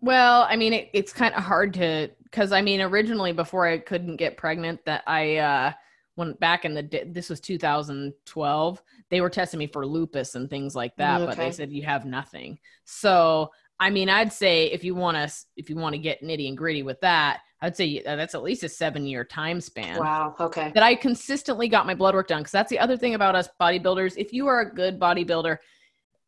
[0.00, 3.78] Well, I mean, it, it's kind of hard to because I mean, originally before I
[3.78, 5.72] couldn't get pregnant, that I uh,
[6.16, 8.82] went back in the this was 2012.
[9.10, 11.26] They were testing me for lupus and things like that, okay.
[11.26, 12.58] but they said you have nothing.
[12.84, 16.48] So I mean, I'd say if you want to if you want to get nitty
[16.48, 19.98] and gritty with that, I'd say uh, that's at least a seven year time span.
[19.98, 20.34] Wow.
[20.38, 20.70] Okay.
[20.74, 23.48] That I consistently got my blood work done because that's the other thing about us
[23.60, 24.16] bodybuilders.
[24.16, 25.58] If you are a good bodybuilder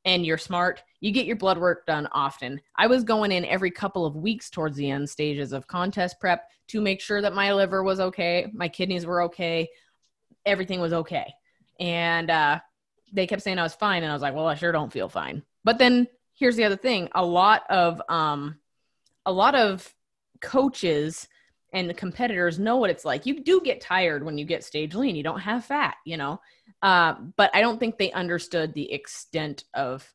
[0.04, 2.60] and you're smart, you get your blood work done often.
[2.76, 6.48] I was going in every couple of weeks towards the end stages of contest prep
[6.68, 9.68] to make sure that my liver was okay, my kidneys were okay,
[10.44, 11.32] everything was okay.
[11.78, 12.60] And uh,
[13.12, 15.08] they kept saying I was fine, and I was like, well, I sure don't feel
[15.08, 15.42] fine.
[15.64, 16.06] But then
[16.38, 18.58] here's the other thing: a lot of um,
[19.24, 19.92] a lot of
[20.40, 21.28] coaches
[21.72, 23.26] and the competitors know what it's like.
[23.26, 25.16] You do get tired when you get stage lean.
[25.16, 26.40] You don't have fat, you know.
[26.82, 30.08] Uh, but I don't think they understood the extent of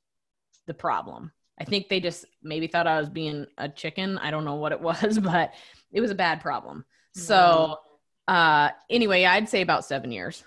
[0.68, 1.32] the problem.
[1.60, 4.18] I think they just maybe thought I was being a chicken.
[4.18, 5.54] I don't know what it was, but
[5.92, 6.86] it was a bad problem.
[7.14, 7.78] So,
[8.28, 10.44] uh, anyway, I'd say about seven years.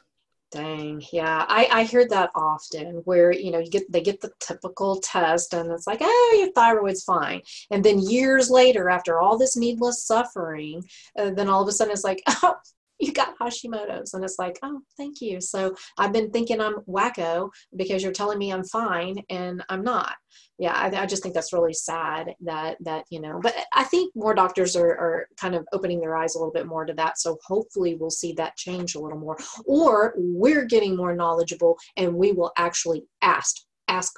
[0.55, 4.31] Dang, yeah, I, I hear that often where you know you get they get the
[4.39, 7.41] typical test and it's like oh your thyroid's fine
[7.73, 10.85] and then years later after all this needless suffering
[11.19, 12.55] uh, then all of a sudden it's like oh
[13.01, 14.15] you got Hashimoto's.
[14.15, 15.41] And it's like, oh, thank you.
[15.41, 20.15] So I've been thinking I'm wacko because you're telling me I'm fine and I'm not.
[20.59, 24.15] Yeah, I, I just think that's really sad that, that, you know, but I think
[24.15, 27.19] more doctors are, are kind of opening their eyes a little bit more to that.
[27.19, 29.37] So hopefully we'll see that change a little more.
[29.67, 33.57] Or we're getting more knowledgeable and we will actually ask,
[33.89, 34.13] ask,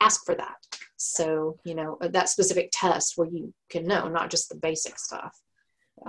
[0.00, 0.56] ask for that.
[0.96, 5.36] So, you know, that specific test where you can know, not just the basic stuff.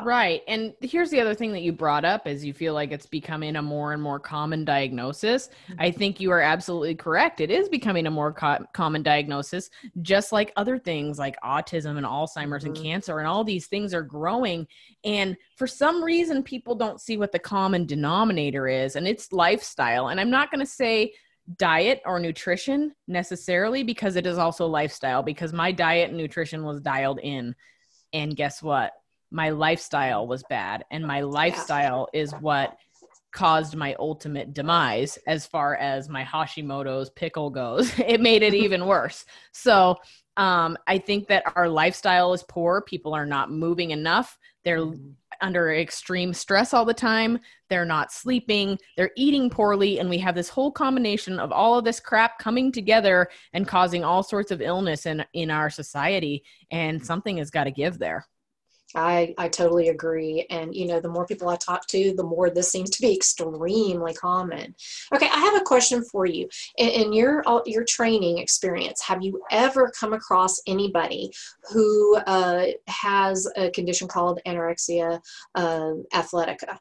[0.03, 0.41] Right.
[0.47, 3.55] And here's the other thing that you brought up is you feel like it's becoming
[3.57, 5.49] a more and more common diagnosis.
[5.69, 5.81] Mm-hmm.
[5.81, 7.41] I think you are absolutely correct.
[7.41, 9.69] It is becoming a more co- common diagnosis,
[10.01, 12.73] just like other things like autism and Alzheimer's mm-hmm.
[12.73, 14.67] and cancer and all these things are growing.
[15.03, 20.07] And for some reason, people don't see what the common denominator is, and it's lifestyle.
[20.07, 21.13] And I'm not going to say
[21.57, 26.79] diet or nutrition necessarily because it is also lifestyle because my diet and nutrition was
[26.79, 27.55] dialed in.
[28.13, 28.93] And guess what?
[29.33, 32.21] My lifestyle was bad and my lifestyle yeah.
[32.21, 32.77] is what
[33.33, 37.91] caused my ultimate demise as far as my Hashimoto's pickle goes.
[38.07, 39.25] it made it even worse.
[39.51, 39.97] So,
[40.35, 42.81] um, I think that our lifestyle is poor.
[42.81, 44.37] People are not moving enough.
[44.63, 45.11] They're mm-hmm.
[45.41, 47.37] under extreme stress all the time.
[47.69, 48.79] They're not sleeping.
[48.97, 49.99] They're eating poorly.
[49.99, 54.03] And we have this whole combination of all of this crap coming together and causing
[54.03, 56.43] all sorts of illness in, in our society.
[56.71, 58.25] And something has got to give there.
[58.95, 60.45] I, I totally agree.
[60.49, 63.13] And, you know, the more people I talk to, the more this seems to be
[63.13, 64.75] extremely common.
[65.13, 66.47] Okay, I have a question for you.
[66.77, 71.31] In, in your, uh, your training experience, have you ever come across anybody
[71.71, 75.19] who uh, has a condition called anorexia
[75.55, 76.77] uh, athletica?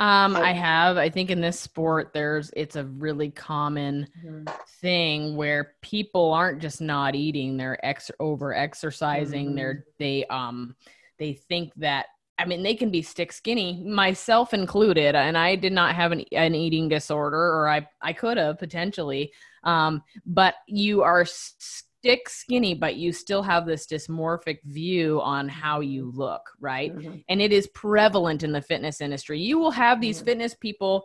[0.00, 0.96] Um, I have.
[0.96, 4.44] I think in this sport, there's it's a really common mm-hmm.
[4.80, 9.48] thing where people aren't just not eating; they're ex over exercising.
[9.48, 9.56] Mm-hmm.
[9.56, 10.74] They're they um
[11.18, 12.06] they think that
[12.38, 16.24] I mean, they can be stick skinny, myself included, and I did not have an,
[16.32, 19.32] an eating disorder, or I, I could have potentially.
[19.62, 21.26] Um, but you are
[22.00, 26.96] stick skinny, but you still have this dysmorphic view on how you look, right?
[26.96, 27.16] Mm-hmm.
[27.28, 29.38] And it is prevalent in the fitness industry.
[29.38, 30.26] You will have these mm-hmm.
[30.26, 31.04] fitness people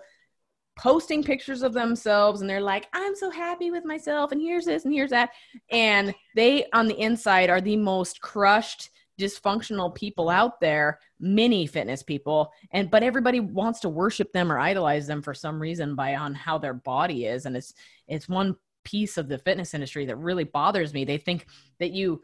[0.78, 4.86] posting pictures of themselves and they're like, I'm so happy with myself, and here's this
[4.86, 5.32] and here's that.
[5.70, 12.04] And they, on the inside, are the most crushed, dysfunctional people out there many fitness
[12.04, 16.16] people and but everybody wants to worship them or idolize them for some reason by
[16.16, 17.74] on how their body is and it's
[18.10, 18.54] it's one
[18.86, 21.04] piece of the fitness industry that really bothers me.
[21.04, 21.48] They think
[21.80, 22.22] that you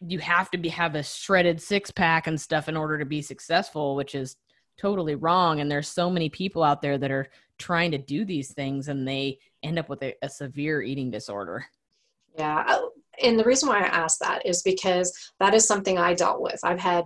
[0.00, 3.22] you have to be have a shredded six pack and stuff in order to be
[3.22, 4.36] successful, which is
[4.78, 5.60] totally wrong.
[5.60, 9.06] And there's so many people out there that are trying to do these things and
[9.06, 11.66] they end up with a, a severe eating disorder.
[12.36, 12.80] Yeah,
[13.22, 16.60] and the reason why I ask that is because that is something I dealt with.
[16.62, 17.04] I've had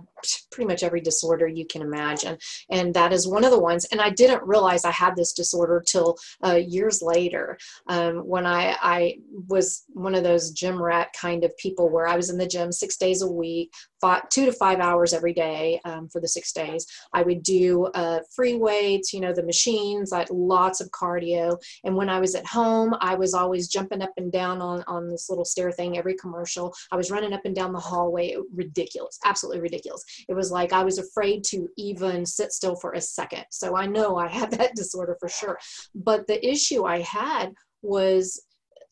[0.51, 2.37] pretty much every disorder you can imagine,
[2.69, 3.85] and that is one of the ones.
[3.91, 8.75] And I didn't realize I had this disorder till uh, years later, um, when I
[8.81, 9.17] I
[9.47, 12.71] was one of those gym rat kind of people where I was in the gym
[12.71, 16.51] six days a week, five, two to five hours every day um, for the six
[16.51, 16.85] days.
[17.13, 21.57] I would do uh, free weights, you know, the machines, like lots of cardio.
[21.83, 25.07] And when I was at home, I was always jumping up and down on on
[25.07, 26.73] this little stair thing every commercial.
[26.91, 28.35] I was running up and down the hallway.
[28.53, 30.03] Ridiculous, absolutely ridiculous.
[30.27, 33.45] It was like I was afraid to even sit still for a second.
[33.51, 35.59] So I know I had that disorder for sure.
[35.95, 38.43] But the issue I had was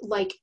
[0.02, 0.34] like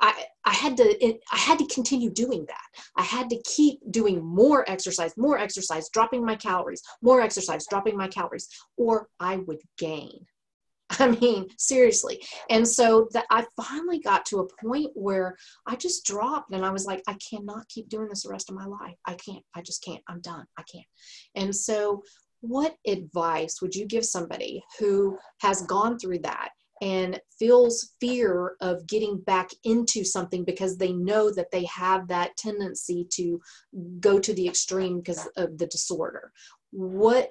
[0.00, 2.82] I, had to I had to continue doing that.
[2.96, 7.96] I had to keep doing more exercise, more exercise, dropping my calories, more exercise, dropping
[7.96, 10.26] my calories, or I would gain.
[10.98, 12.22] I mean, seriously.
[12.50, 15.36] And so that I finally got to a point where
[15.66, 18.56] I just dropped and I was like, I cannot keep doing this the rest of
[18.56, 18.96] my life.
[19.06, 19.44] I can't.
[19.54, 20.02] I just can't.
[20.08, 20.44] I'm done.
[20.58, 20.86] I can't.
[21.36, 22.02] And so
[22.40, 28.86] what advice would you give somebody who has gone through that and feels fear of
[28.86, 33.40] getting back into something because they know that they have that tendency to
[34.00, 36.32] go to the extreme because of the disorder.
[36.70, 37.30] What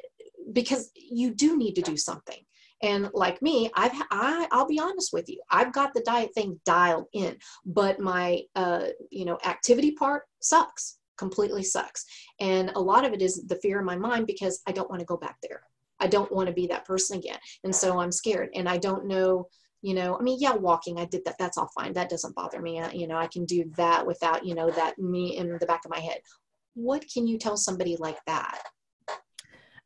[0.53, 2.39] because you do need to do something.
[2.81, 6.61] And like me i've I, i'll be honest with you i've got the diet thing
[6.65, 7.35] dialed in
[7.65, 12.05] but my uh you know activity part sucks completely sucks.
[12.39, 15.01] And a lot of it is the fear in my mind because i don't want
[15.01, 15.63] to go back there
[15.99, 17.37] I don't want to be that person again.
[17.63, 19.47] And so I'm scared and I don't know,
[19.81, 21.37] you know, I mean, yeah, walking, I did that.
[21.39, 21.93] That's all fine.
[21.93, 22.81] That doesn't bother me.
[22.81, 25.85] I, you know, I can do that without, you know, that me in the back
[25.85, 26.19] of my head.
[26.73, 28.61] What can you tell somebody like that?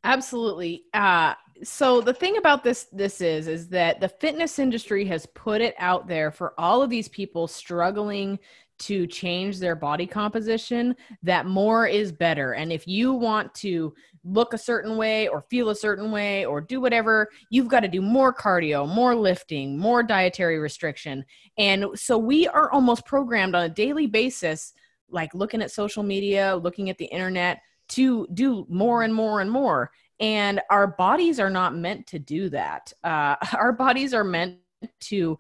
[0.04, 0.84] Absolutely.
[0.94, 5.62] Uh, so the thing about this this is is that the fitness industry has put
[5.62, 8.40] it out there for all of these people struggling
[8.80, 14.54] to change their body composition that more is better and if you want to look
[14.54, 18.02] a certain way or feel a certain way or do whatever you've got to do
[18.02, 21.26] more cardio more lifting more dietary restriction.
[21.58, 24.74] And so we are almost programmed on a daily basis
[25.10, 29.52] like looking at social media looking at the internet to do more and more and
[29.52, 29.92] more.
[30.20, 32.94] And our bodies are not meant to do that.
[33.04, 34.58] Uh, our bodies are meant
[35.02, 35.38] to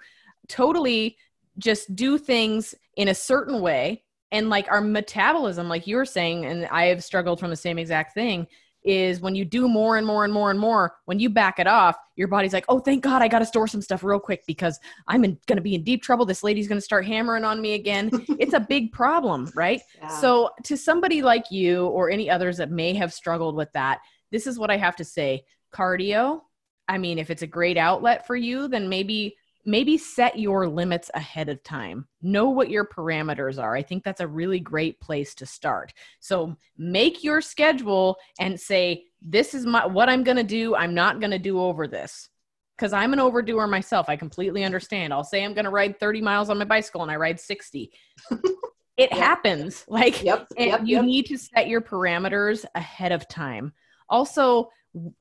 [0.50, 1.18] totally
[1.58, 4.04] just do things in a certain way.
[4.32, 7.78] And like our metabolism like you were saying and i have struggled from the same
[7.78, 8.48] exact thing
[8.86, 11.68] is when you do more and more and more and more when you back it
[11.68, 14.44] off your body's like oh thank god i got to store some stuff real quick
[14.46, 16.26] because i'm going to be in deep trouble.
[16.26, 18.10] This lady's going to start hammering on me again.
[18.40, 19.82] It's a big problem right?
[19.98, 20.08] Yeah.
[20.08, 24.00] so to somebody like you or any others that may have struggled with that
[24.32, 25.44] this is what i have to say.
[25.74, 26.42] Cardio
[26.88, 29.36] i mean if it's a great outlet for you then maybe
[29.66, 32.08] maybe set your limits ahead of time.
[32.22, 33.76] Know what your parameters are.
[33.76, 35.94] I think that's a really great place to start.
[36.20, 40.76] So make your schedule and say, this is my what I'm going to do.
[40.76, 42.30] I'm not going to do over this.
[42.78, 44.10] Cuz I'm an overdoer myself.
[44.10, 45.14] I completely understand.
[45.14, 47.92] I'll say I'm going to ride 30 miles on my bicycle and I ride 60.
[48.32, 48.42] it
[48.98, 49.12] yep.
[49.12, 49.86] happens.
[49.90, 53.74] Like yep, yep, you need to set your parameters ahead of time.
[54.10, 54.70] Also,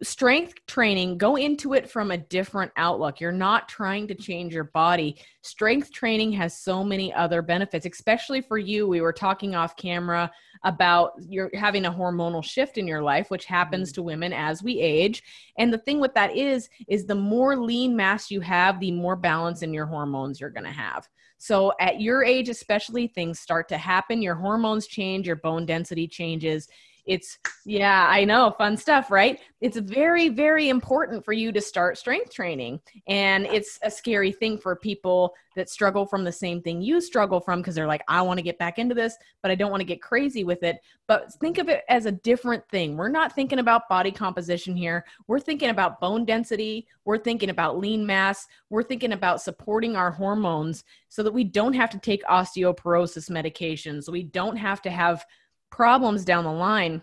[0.02, 3.20] strength training go into it from a different outlook.
[3.20, 5.16] You're not trying to change your body.
[5.40, 8.86] Strength training has so many other benefits especially for you.
[8.86, 10.30] We were talking off camera
[10.64, 13.94] about you're having a hormonal shift in your life which happens mm-hmm.
[13.94, 15.22] to women as we age.
[15.56, 19.16] And the thing with that is is the more lean mass you have the more
[19.16, 21.08] balance in your hormones you're going to have.
[21.38, 24.20] So at your age especially things start to happen.
[24.20, 26.68] Your hormones change your bone density changes
[27.04, 29.40] it's yeah i know fun stuff right?
[29.60, 32.80] It's very very important for you to start strength training.
[33.06, 37.38] And it's a scary thing for people that struggle from the same thing you struggle
[37.40, 39.80] from because they're like i want to get back into this but i don't want
[39.80, 40.78] to get crazy with it.
[41.08, 42.96] But think of it as a different thing.
[42.96, 45.04] We're not thinking about body composition here.
[45.26, 46.86] We're thinking about bone density.
[47.04, 48.46] We're thinking about lean mass.
[48.70, 54.10] We're thinking about supporting our hormones so that we don't have to take osteoporosis medications.
[54.10, 55.24] We don't have to have
[55.72, 57.02] problems down the line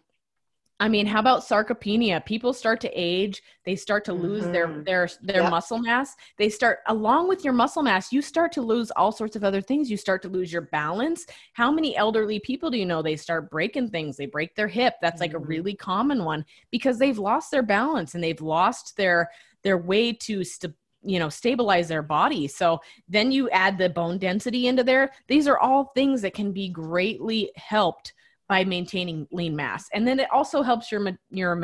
[0.82, 2.25] I mean, how about sarcopenia?
[2.25, 4.53] People start to age, they start to lose mm-hmm.
[4.53, 5.51] their their their yep.
[5.51, 6.15] muscle mass.
[6.38, 9.62] They start along with your muscle mass, you start to lose all sorts of other
[9.62, 9.91] things.
[9.91, 11.25] You start to lose your balance.
[11.53, 14.15] How many elderly people do you know they start breaking things?
[14.15, 14.95] They break their hip.
[15.01, 15.21] That's mm-hmm.
[15.21, 15.49] like a mm-hmm.
[15.49, 19.29] really common one because they've lost their balance and they've lost their
[19.63, 24.17] their way to st- you know stabilize their body so then you add the bone
[24.17, 28.13] density into there these are all things that can be greatly helped
[28.49, 29.88] by maintaining lean mass.
[29.93, 31.63] And then it also helps your your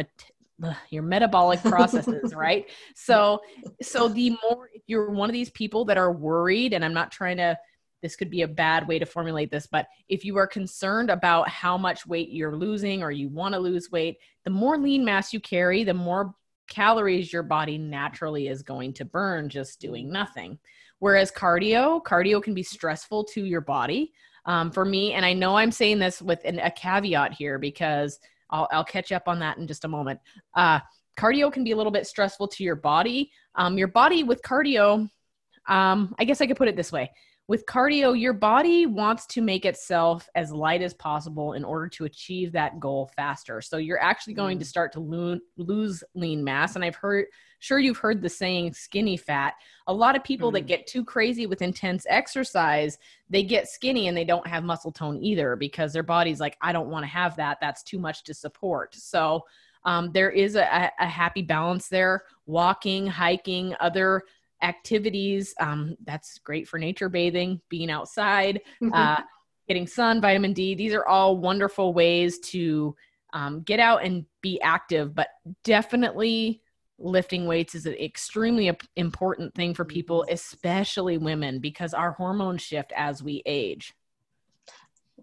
[0.89, 2.69] your metabolic processes, right?
[2.95, 3.41] So
[3.81, 7.11] so the more if you're one of these people that are worried and I'm not
[7.11, 7.57] trying to
[8.01, 11.49] this could be a bad way to formulate this, but if you are concerned about
[11.49, 15.33] how much weight you're losing or you want to lose weight, the more lean mass
[15.33, 16.35] you carry, the more
[16.67, 20.59] calories your body naturally is going to burn just doing nothing.
[20.99, 24.13] Whereas cardio, cardio can be stressful to your body
[24.45, 25.13] um, for me.
[25.13, 28.19] And I know I'm saying this with an, a caveat here because
[28.49, 30.19] I'll, I'll, catch up on that in just a moment.
[30.53, 30.79] Uh,
[31.17, 33.31] cardio can be a little bit stressful to your body.
[33.55, 35.09] Um, your body with cardio,
[35.67, 37.11] um, I guess I could put it this way.
[37.47, 42.05] With cardio, your body wants to make itself as light as possible in order to
[42.05, 43.61] achieve that goal faster.
[43.61, 44.67] So you're actually going to mm.
[44.67, 46.75] start to lo- lose lean mass.
[46.75, 47.25] And I've heard
[47.59, 49.53] sure you've heard the saying skinny fat.
[49.87, 50.55] A lot of people mm-hmm.
[50.55, 52.97] that get too crazy with intense exercise,
[53.29, 56.71] they get skinny and they don't have muscle tone either because their body's like, I
[56.71, 57.57] don't want to have that.
[57.61, 58.95] That's too much to support.
[58.95, 59.45] So
[59.83, 62.23] um, there is a, a happy balance there.
[62.45, 64.23] Walking, hiking, other
[64.61, 65.53] activities.
[65.59, 68.61] Um, that's great for nature bathing, being outside,
[68.93, 69.21] uh,
[69.67, 70.75] getting sun, vitamin D.
[70.75, 72.95] These are all wonderful ways to
[73.33, 75.27] um, get out and be active, but
[75.63, 76.61] definitely
[76.97, 82.93] lifting weights is an extremely important thing for people, especially women, because our hormones shift
[82.95, 83.93] as we age.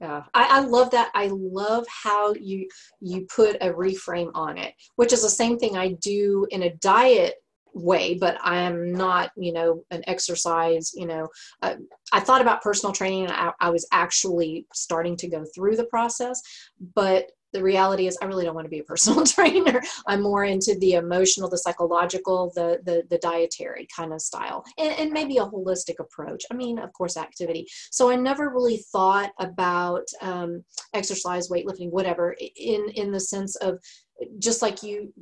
[0.00, 1.10] Yeah, I, I, love that.
[1.14, 2.66] I love how you
[3.00, 6.74] you put a reframe on it, which is the same thing I do in a
[6.76, 7.36] diet
[7.74, 11.26] way but i am not you know an exercise you know
[11.62, 11.74] uh,
[12.12, 15.86] i thought about personal training and I, I, was actually starting to go through the
[15.86, 16.40] process
[16.94, 19.80] but the reality is i really don't want to be a personal trainer.
[20.07, 24.92] I'm more into the emotional the psychological the the, the dietary kind of style and,
[24.98, 26.44] and maybe a holistic approach.
[26.50, 27.66] I mean of course activity.
[27.90, 33.78] So i never really thought about um, exercise weightlifting whatever in in the sense of
[34.38, 35.12] just like you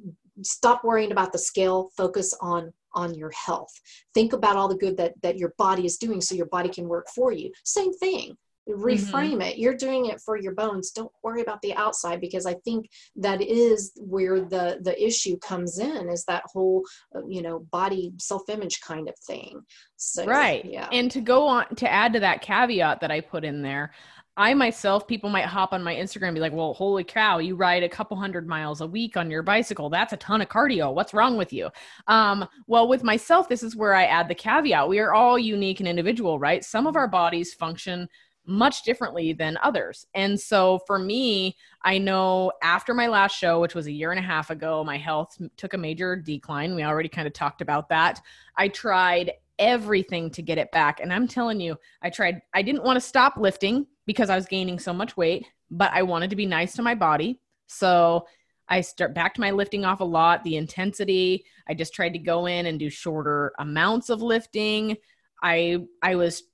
[0.42, 3.72] stop worrying about the scale focus on on your health.
[4.14, 6.88] Think about all the good that that your body is doing so your body can
[6.88, 7.52] work for you.
[7.64, 8.36] Same thing
[8.68, 9.42] reframe mm-hmm.
[9.42, 12.88] it you're doing it for your bones don't worry about the outside because i think
[13.16, 16.82] that is where the the issue comes in is that whole
[17.16, 19.60] uh, you know body self-image kind of thing
[19.96, 23.44] so right yeah and to go on to add to that caveat that i put
[23.44, 23.92] in there
[24.36, 27.56] I myself, people might hop on my Instagram and be like, well, holy cow, you
[27.56, 29.90] ride a couple hundred miles a week on your bicycle.
[29.90, 30.94] That's a ton of cardio.
[30.94, 31.68] What's wrong with you?
[32.06, 34.88] Um, well, with myself, this is where I add the caveat.
[34.88, 36.64] We are all unique and individual, right?
[36.64, 38.08] Some of our bodies function
[38.46, 40.06] much differently than others.
[40.14, 44.18] And so for me, I know after my last show, which was a year and
[44.18, 46.74] a half ago, my health took a major decline.
[46.74, 48.20] We already kind of talked about that.
[48.56, 51.00] I tried everything to get it back.
[51.00, 54.46] And I'm telling you, I tried, I didn't want to stop lifting because I was
[54.46, 57.40] gaining so much weight, but I wanted to be nice to my body.
[57.66, 58.26] So
[58.68, 61.44] I start back to my lifting off a lot, the intensity.
[61.68, 64.96] I just tried to go in and do shorter amounts of lifting.
[65.42, 66.44] I I was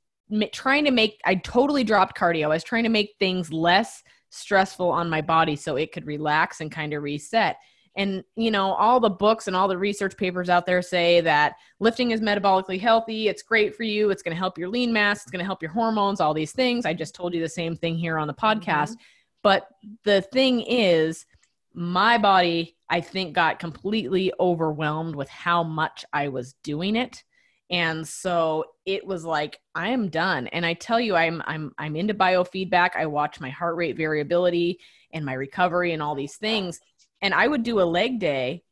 [0.52, 2.44] trying to make I totally dropped cardio.
[2.44, 6.60] I was trying to make things less stressful on my body so it could relax
[6.60, 7.56] and kind of reset.
[7.98, 11.54] And, you know, all the books and all the research papers out there say that
[11.80, 13.28] lifting is metabolically healthy.
[13.28, 14.10] It's great for you.
[14.10, 15.22] It's going to help your lean mass.
[15.22, 16.84] It's going to help your hormones, all these things.
[16.84, 18.90] I just told you the same thing here on the podcast.
[18.90, 19.02] Mm-hmm.
[19.42, 19.68] But
[20.04, 21.24] the thing is,
[21.72, 27.24] my body, I think, got completely overwhelmed with how much I was doing it.
[27.70, 30.46] And so it was like, I am done.
[30.48, 32.90] And I tell you, I'm I'm I'm into biofeedback.
[32.96, 34.78] I watch my heart rate variability
[35.12, 36.80] and my recovery and all these things
[37.22, 38.62] and I would do a leg day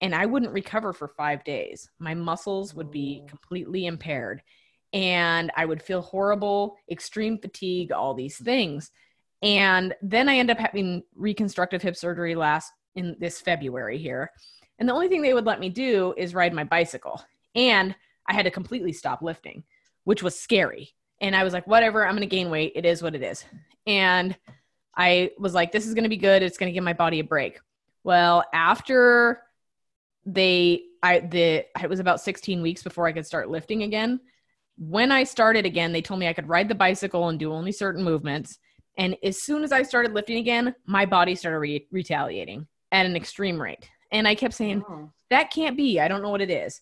[0.00, 1.90] and I wouldn't recover for five days.
[1.98, 3.26] My muscles would be oh.
[3.28, 4.42] completely impaired
[4.92, 8.90] and I would feel horrible, extreme fatigue, all these things.
[9.42, 14.30] And then I end up having reconstructive hip surgery last in this February here.
[14.78, 17.20] And the only thing they would let me do is ride my bicycle.
[17.54, 17.94] And
[18.28, 19.64] I had to completely stop lifting,
[20.04, 20.94] which was scary.
[21.20, 22.72] And I was like, whatever, I'm going to gain weight.
[22.76, 23.44] It is what it is.
[23.86, 24.36] And
[24.96, 26.42] I was like, this is going to be good.
[26.42, 27.58] It's going to give my body a break.
[28.04, 29.42] Well, after
[30.26, 34.20] they I the it was about 16 weeks before I could start lifting again.
[34.76, 37.72] When I started again, they told me I could ride the bicycle and do only
[37.72, 38.58] certain movements.
[38.96, 43.16] And as soon as I started lifting again, my body started re- retaliating at an
[43.16, 43.88] extreme rate.
[44.10, 45.10] And I kept saying, oh.
[45.30, 46.00] that can't be.
[46.00, 46.80] I don't know what it is.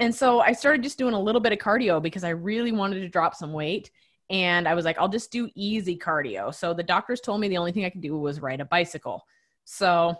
[0.00, 3.00] And so I started just doing a little bit of cardio because I really wanted
[3.00, 3.90] to drop some weight.
[4.30, 6.54] And I was like, I'll just do easy cardio.
[6.54, 9.26] So the doctors told me the only thing I could do was ride a bicycle.
[9.66, 10.16] So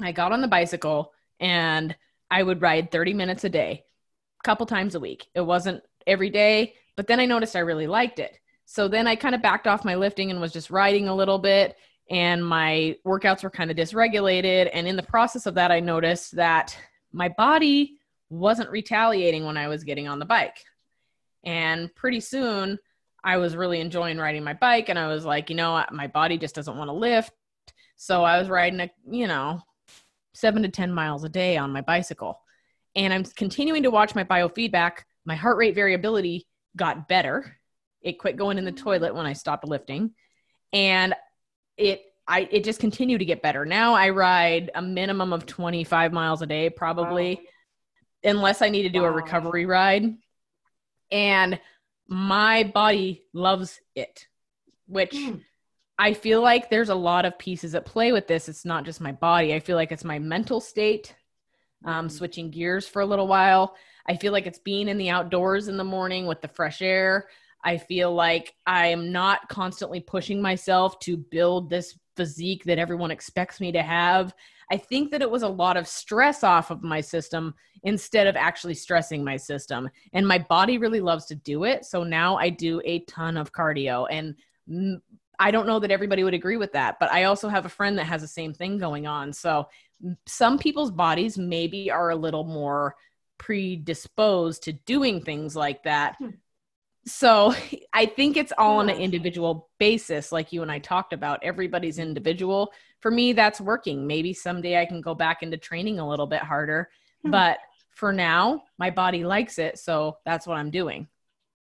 [0.00, 1.94] I got on the bicycle and
[2.30, 3.84] I would ride 30 minutes a day,
[4.40, 5.26] a couple times a week.
[5.34, 8.38] It wasn't every day, but then I noticed I really liked it.
[8.64, 11.38] So then I kind of backed off my lifting and was just riding a little
[11.38, 11.76] bit
[12.10, 16.36] and my workouts were kind of dysregulated and in the process of that I noticed
[16.36, 16.76] that
[17.12, 17.98] my body
[18.34, 20.56] wasn't retaliating when I was getting on the bike.
[21.44, 22.78] And pretty soon
[23.22, 26.38] I was really enjoying riding my bike and I was like, you know, my body
[26.38, 27.32] just doesn't want to lift.
[27.96, 29.60] So I was riding a, you know,
[30.34, 32.40] seven to 10 miles a day on my bicycle.
[32.94, 34.98] And I'm continuing to watch my biofeedback.
[35.24, 37.56] My heart rate variability got better.
[38.02, 40.12] It quit going in the toilet when I stopped lifting.
[40.72, 41.14] And
[41.76, 43.64] it I it just continued to get better.
[43.64, 47.42] Now I ride a minimum of 25 miles a day probably wow.
[48.24, 49.08] Unless I need to do wow.
[49.08, 50.16] a recovery ride.
[51.10, 51.60] And
[52.08, 54.26] my body loves it,
[54.86, 55.42] which mm.
[55.98, 58.48] I feel like there's a lot of pieces at play with this.
[58.48, 59.54] It's not just my body.
[59.54, 61.14] I feel like it's my mental state,
[61.84, 62.16] um, mm-hmm.
[62.16, 63.76] switching gears for a little while.
[64.06, 67.28] I feel like it's being in the outdoors in the morning with the fresh air.
[67.62, 73.60] I feel like I'm not constantly pushing myself to build this physique that everyone expects
[73.60, 74.34] me to have.
[74.70, 78.36] I think that it was a lot of stress off of my system instead of
[78.36, 79.90] actually stressing my system.
[80.12, 81.84] And my body really loves to do it.
[81.84, 84.06] So now I do a ton of cardio.
[84.10, 85.00] And
[85.38, 87.98] I don't know that everybody would agree with that, but I also have a friend
[87.98, 89.32] that has the same thing going on.
[89.32, 89.68] So
[90.26, 92.96] some people's bodies maybe are a little more
[93.38, 96.16] predisposed to doing things like that.
[96.18, 96.30] Hmm.
[97.06, 97.54] So
[97.92, 101.42] I think it's all on an individual basis, like you and I talked about.
[101.42, 102.72] Everybody's individual.
[103.00, 104.06] For me, that's working.
[104.06, 106.88] Maybe someday I can go back into training a little bit harder.
[107.22, 107.30] Hmm.
[107.30, 107.58] But
[107.90, 109.78] for now, my body likes it.
[109.78, 111.08] So that's what I'm doing.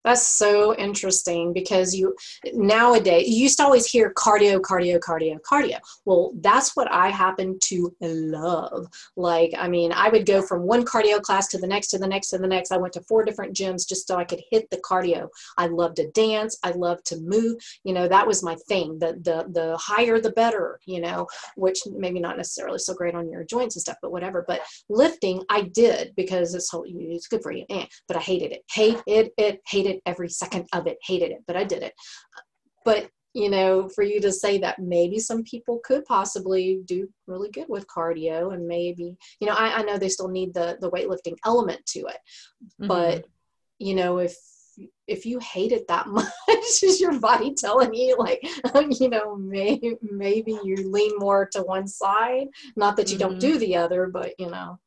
[0.04, 2.16] That's so interesting because you
[2.54, 5.78] nowadays you used to always hear cardio, cardio, cardio, cardio.
[6.06, 8.88] Well, that's what I happen to love.
[9.16, 12.08] Like, I mean, I would go from one cardio class to the next, to the
[12.08, 12.72] next, to the next.
[12.72, 15.30] I went to four different gyms just so I could hit the cardio.
[15.58, 16.58] I love to dance.
[16.64, 17.58] I love to move.
[17.84, 18.98] You know, that was my thing.
[19.00, 20.80] The the the higher the better.
[20.86, 24.44] You know, which maybe not necessarily so great on your joints and stuff, but whatever.
[24.48, 27.66] But lifting, I did because it's it's good for you.
[27.70, 28.64] Eh, but I hated it.
[28.72, 29.34] Hate it.
[29.38, 31.94] It hated hated every second of it, hated it, but I did it.
[32.86, 37.50] But you know, for you to say that maybe some people could possibly do really
[37.50, 40.92] good with cardio and maybe, you know, I, I know they still need the the
[40.92, 42.18] weightlifting element to it.
[42.82, 42.88] Mm-hmm.
[42.88, 43.26] But,
[43.80, 44.36] you know, if
[45.08, 46.28] if you hate it that much,
[46.84, 48.46] is your body telling you like,
[49.00, 52.48] you know, maybe maybe you lean more to one side?
[52.76, 53.30] Not that you mm-hmm.
[53.30, 54.78] don't do the other, but you know.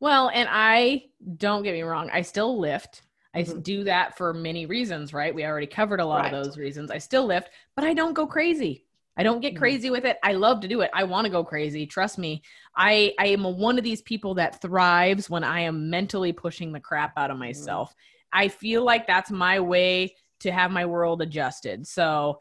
[0.00, 1.04] Well, and I
[1.36, 3.02] don't get me wrong, I still lift.
[3.34, 3.60] I mm-hmm.
[3.60, 5.34] do that for many reasons, right?
[5.34, 6.32] We already covered a lot right.
[6.32, 6.90] of those reasons.
[6.90, 8.84] I still lift, but I don't go crazy.
[9.16, 9.58] I don't get mm-hmm.
[9.58, 10.18] crazy with it.
[10.22, 10.90] I love to do it.
[10.92, 11.86] I want to go crazy.
[11.86, 12.42] Trust me.
[12.76, 16.80] I I am one of these people that thrives when I am mentally pushing the
[16.80, 17.46] crap out of mm-hmm.
[17.46, 17.90] myself.
[17.90, 18.38] Mm-hmm.
[18.40, 21.86] I feel like that's my way to have my world adjusted.
[21.86, 22.40] So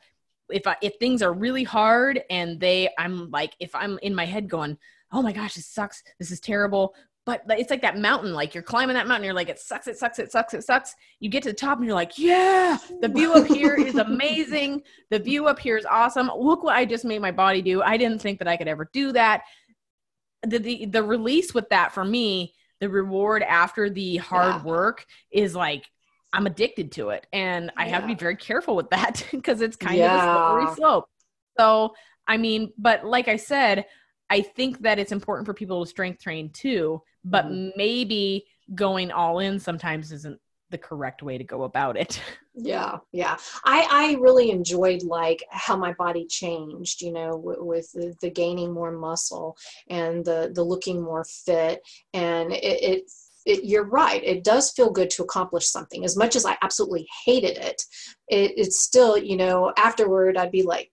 [0.49, 4.25] if I, if things are really hard and they I'm like if I'm in my
[4.25, 4.77] head going,
[5.11, 6.03] "Oh my gosh, this sucks.
[6.19, 9.49] This is terrible but it's like that mountain like you're climbing that mountain you're like
[9.49, 10.95] it sucks it sucks it sucks it sucks.
[11.19, 14.83] You get to the top and you're like yeah the view up here is amazing.
[15.09, 16.29] The view up here is awesome.
[16.35, 17.81] Look what i just made my body do.
[17.81, 19.43] I didn't think that i could ever do that.
[20.43, 24.63] The the, the release with that for me the reward after the hard yeah.
[24.63, 25.85] work is like
[26.33, 27.25] i'm addicted to it.
[27.31, 30.15] And i have to be very careful with that because it's kind yeah.
[30.15, 31.05] of a slippery slope.
[31.57, 31.93] So
[32.27, 33.85] i mean but like i said
[34.29, 37.69] I think that it's important for people to strength train too, but mm-hmm.
[37.75, 40.39] maybe going all in sometimes isn't
[40.73, 42.21] the correct way to go about it.
[42.55, 43.37] Yeah, yeah.
[43.65, 48.29] I I really enjoyed like how my body changed, you know, w- with the, the,
[48.29, 49.57] gaining more muscle
[49.89, 51.81] and the the looking more fit,
[52.13, 53.11] and it, it
[53.47, 54.23] it, you're right.
[54.23, 56.05] It does feel good to accomplish something.
[56.05, 57.81] As much as I absolutely hated it,
[58.27, 60.91] it, it's still, you know, afterward, I'd be like,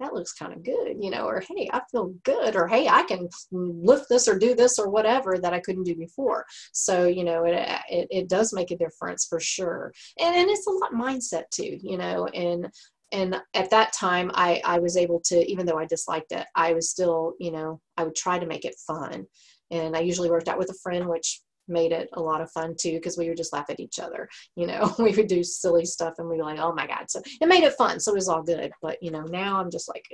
[0.00, 3.02] that looks kind of good, you know, or hey, I feel good, or hey, I
[3.04, 6.44] can lift this or do this or whatever that I couldn't do before.
[6.72, 7.54] So, you know, it,
[7.88, 9.92] it, it does make a difference for sure.
[10.20, 12.68] And, and it's a lot mindset too, you know, and
[13.12, 16.72] and at that time I, I was able to even though i disliked it i
[16.72, 19.26] was still you know i would try to make it fun
[19.70, 22.74] and i usually worked out with a friend which made it a lot of fun
[22.78, 24.94] too because we would just laugh at each other you know?
[24.98, 27.10] We would do silly stuff and we were like oh my god.
[27.10, 28.72] So it made it fun so it was all good.
[28.82, 30.06] But you know now i'm just like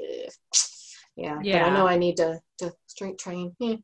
[1.16, 3.54] yeah yeah but i know i need to to strength train.
[3.58, 3.76] Yeah,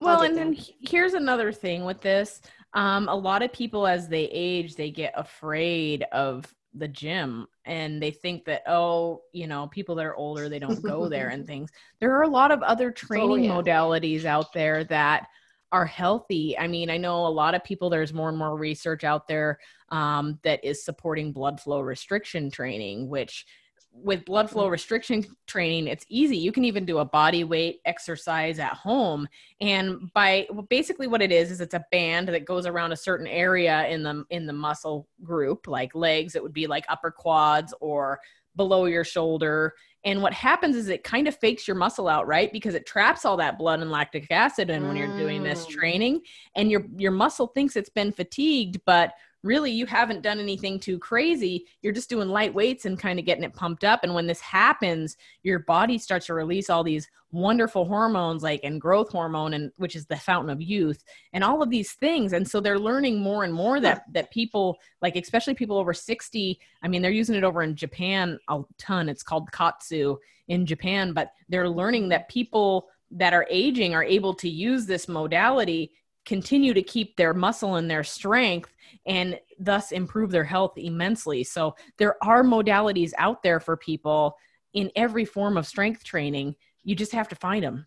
[0.00, 2.40] well and then here's another thing with this.
[2.74, 8.02] Um a lot of people as they age they get afraid of the gym and
[8.02, 11.46] they think that oh you know people that are older they don't go there and
[11.52, 11.70] things.
[12.00, 13.62] There are a lot of other training oh, yeah.
[13.62, 15.28] modalities out there that
[15.72, 16.56] are healthy.
[16.58, 19.58] I mean, I know a lot of people, there's more and more research out there
[19.88, 23.46] um, that is supporting blood flow restriction training, which
[23.94, 24.72] with blood flow mm-hmm.
[24.72, 29.28] restriction training it's easy you can even do a body weight exercise at home
[29.60, 33.26] and by basically what it is is it's a band that goes around a certain
[33.26, 37.74] area in the in the muscle group like legs it would be like upper quads
[37.80, 38.18] or
[38.56, 39.74] below your shoulder
[40.04, 42.52] and what happens is it kind of fakes your muscle out, right?
[42.52, 44.88] Because it traps all that blood and lactic acid in mm.
[44.88, 45.70] when you're doing this mm.
[45.70, 46.20] training
[46.56, 49.12] and your your muscle thinks it's been fatigued, but
[49.42, 51.66] really you haven't done anything too crazy.
[51.82, 54.00] You're just doing light weights and kind of getting it pumped up.
[54.02, 58.78] And when this happens, your body starts to release all these wonderful hormones like and
[58.78, 62.34] growth hormone and which is the fountain of youth and all of these things.
[62.34, 66.60] And so they're learning more and more that that people like especially people over 60,
[66.82, 69.08] I mean they're using it over in Japan a ton.
[69.08, 70.18] It's called Kaatsu
[70.48, 75.08] in Japan, but they're learning that people that are aging are able to use this
[75.08, 75.92] modality
[76.24, 78.72] continue to keep their muscle and their strength
[79.06, 81.44] and thus improve their health immensely.
[81.44, 84.36] So there are modalities out there for people
[84.74, 86.54] in every form of strength training.
[86.84, 87.86] You just have to find them.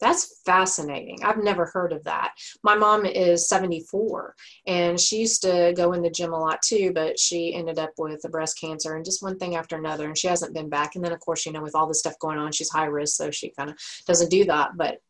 [0.00, 1.18] That's fascinating.
[1.24, 2.32] I've never heard of that.
[2.62, 4.34] My mom is 74
[4.66, 7.90] and she used to go in the gym a lot too, but she ended up
[7.98, 10.06] with a breast cancer and just one thing after another.
[10.06, 10.94] And she hasn't been back.
[10.94, 13.16] And then, of course, you know, with all this stuff going on, she's high risk.
[13.16, 13.76] So she kind of
[14.06, 14.76] doesn't do that.
[14.76, 15.00] But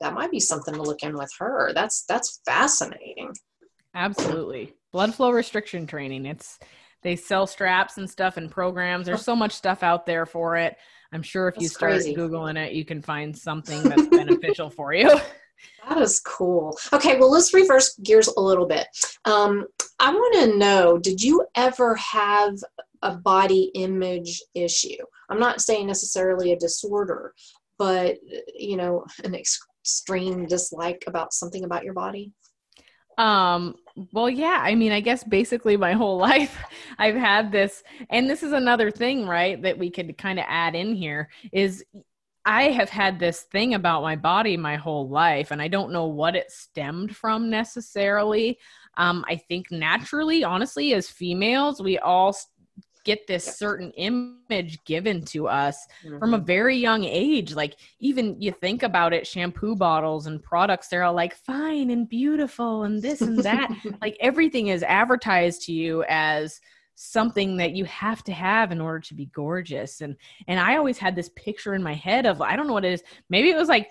[0.00, 1.72] that might be something to look in with her.
[1.74, 3.34] That's, that's fascinating.
[3.94, 4.74] Absolutely.
[4.92, 6.26] Blood flow restriction training.
[6.26, 6.58] It's,
[7.02, 9.06] they sell straps and stuff and programs.
[9.06, 10.76] There's so much stuff out there for it.
[11.12, 12.14] I'm sure if that's you start crazy.
[12.14, 15.18] Googling it, you can find something that's beneficial for you.
[15.88, 16.78] That is cool.
[16.92, 18.86] Okay, well, let's reverse gears a little bit.
[19.24, 19.66] Um,
[19.98, 22.54] I want to know did you ever have
[23.02, 24.96] a body image issue?
[25.30, 27.34] I'm not saying necessarily a disorder,
[27.78, 28.16] but,
[28.54, 29.34] you know, an
[29.88, 32.30] extreme dislike about something about your body?
[33.16, 33.74] Um,
[34.12, 36.56] well, yeah, I mean, I guess basically my whole life
[36.98, 40.74] I've had this, and this is another thing, right, that we could kind of add
[40.74, 41.84] in here is
[42.44, 46.06] I have had this thing about my body my whole life, and I don't know
[46.06, 48.58] what it stemmed from necessarily.
[48.98, 52.36] Um, I think naturally, honestly, as females, we all
[53.08, 56.18] get this certain image given to us mm-hmm.
[56.18, 56.44] from a mm-hmm.
[56.44, 57.54] very young age.
[57.54, 62.06] Like, even you think about it, shampoo bottles and products, they're all like fine and
[62.06, 63.70] beautiful and this and that.
[64.02, 66.60] like, everything is advertised to you as
[66.96, 70.16] something that you have to have in order to be gorgeous and
[70.48, 72.92] and i always had this picture in my head of i don't know what it
[72.92, 73.86] is maybe it was like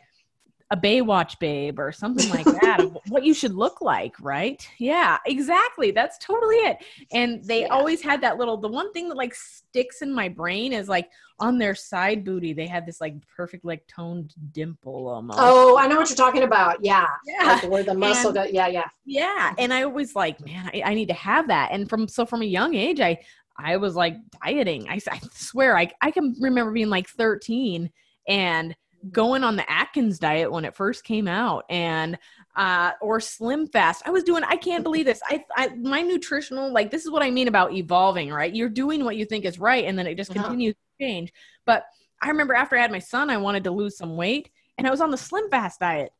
[0.69, 4.67] a Baywatch babe or something like that what you should look like, right?
[4.79, 5.91] Yeah, exactly.
[5.91, 6.77] That's totally it.
[7.13, 7.67] And they yeah.
[7.67, 11.09] always had that little the one thing that like sticks in my brain is like
[11.39, 15.39] on their side booty, they had this like perfect like toned dimple almost.
[15.41, 16.83] Oh, I know what you're talking about.
[16.83, 17.07] Yeah.
[17.25, 17.45] Yeah.
[17.45, 18.89] Like where the muscle got yeah, yeah.
[19.05, 19.53] Yeah.
[19.57, 21.71] And I was like, man, I, I need to have that.
[21.71, 23.19] And from so from a young age, I
[23.57, 24.89] I was like dieting.
[24.89, 27.89] I, I swear I I can remember being like 13
[28.27, 28.75] and
[29.11, 32.17] going on the Atkins diet when it first came out and
[32.55, 34.03] uh or slim fast.
[34.05, 35.21] I was doing I can't believe this.
[35.27, 38.53] I, I my nutritional like this is what I mean about evolving, right?
[38.53, 40.41] You're doing what you think is right and then it just uh-huh.
[40.41, 41.31] continues to change.
[41.65, 41.85] But
[42.21, 44.91] I remember after I had my son I wanted to lose some weight and I
[44.91, 46.11] was on the slim fast diet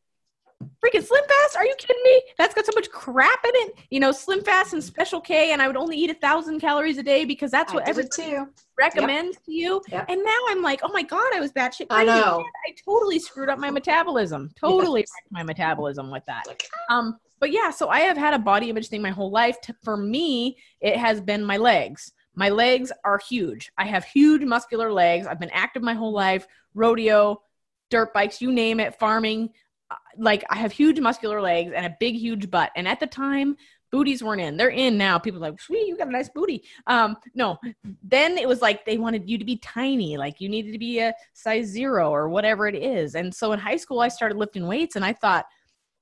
[0.83, 1.55] freaking Slim Fast?
[1.57, 2.21] Are you kidding me?
[2.37, 3.75] That's got so much crap in it.
[3.89, 6.97] You know, Slim Fast and Special K, and I would only eat a thousand calories
[6.97, 9.45] a day because that's what everyone recommends yep.
[9.45, 9.81] to you.
[9.89, 10.05] Yep.
[10.09, 12.01] And now I'm like, oh my god, I was batshit crazy.
[12.01, 12.43] I know.
[12.67, 14.51] I totally screwed up my metabolism.
[14.59, 15.11] Totally yes.
[15.31, 16.43] my metabolism with that.
[16.89, 19.57] Um, but yeah, so I have had a body image thing my whole life.
[19.83, 22.11] For me, it has been my legs.
[22.35, 23.71] My legs are huge.
[23.77, 25.25] I have huge muscular legs.
[25.25, 26.47] I've been active my whole life.
[26.75, 27.41] Rodeo,
[27.89, 29.49] dirt bikes, you name it, farming
[30.17, 32.71] like I have huge muscular legs and a big huge butt.
[32.75, 33.55] And at the time,
[33.91, 34.57] booties weren't in.
[34.57, 35.17] They're in now.
[35.17, 36.63] People like, sweet, you got a nice booty.
[36.88, 37.57] Um, no.
[38.03, 40.99] Then it was like they wanted you to be tiny, like you needed to be
[40.99, 43.15] a size zero or whatever it is.
[43.15, 45.45] And so in high school, I started lifting weights, and I thought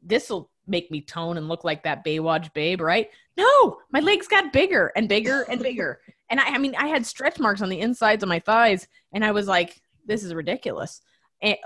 [0.01, 3.09] this will make me tone and look like that Baywatch babe, right?
[3.37, 5.99] No, my legs got bigger and bigger and bigger.
[6.29, 9.23] and I, I mean, I had stretch marks on the insides of my thighs, and
[9.23, 11.01] I was like, this is ridiculous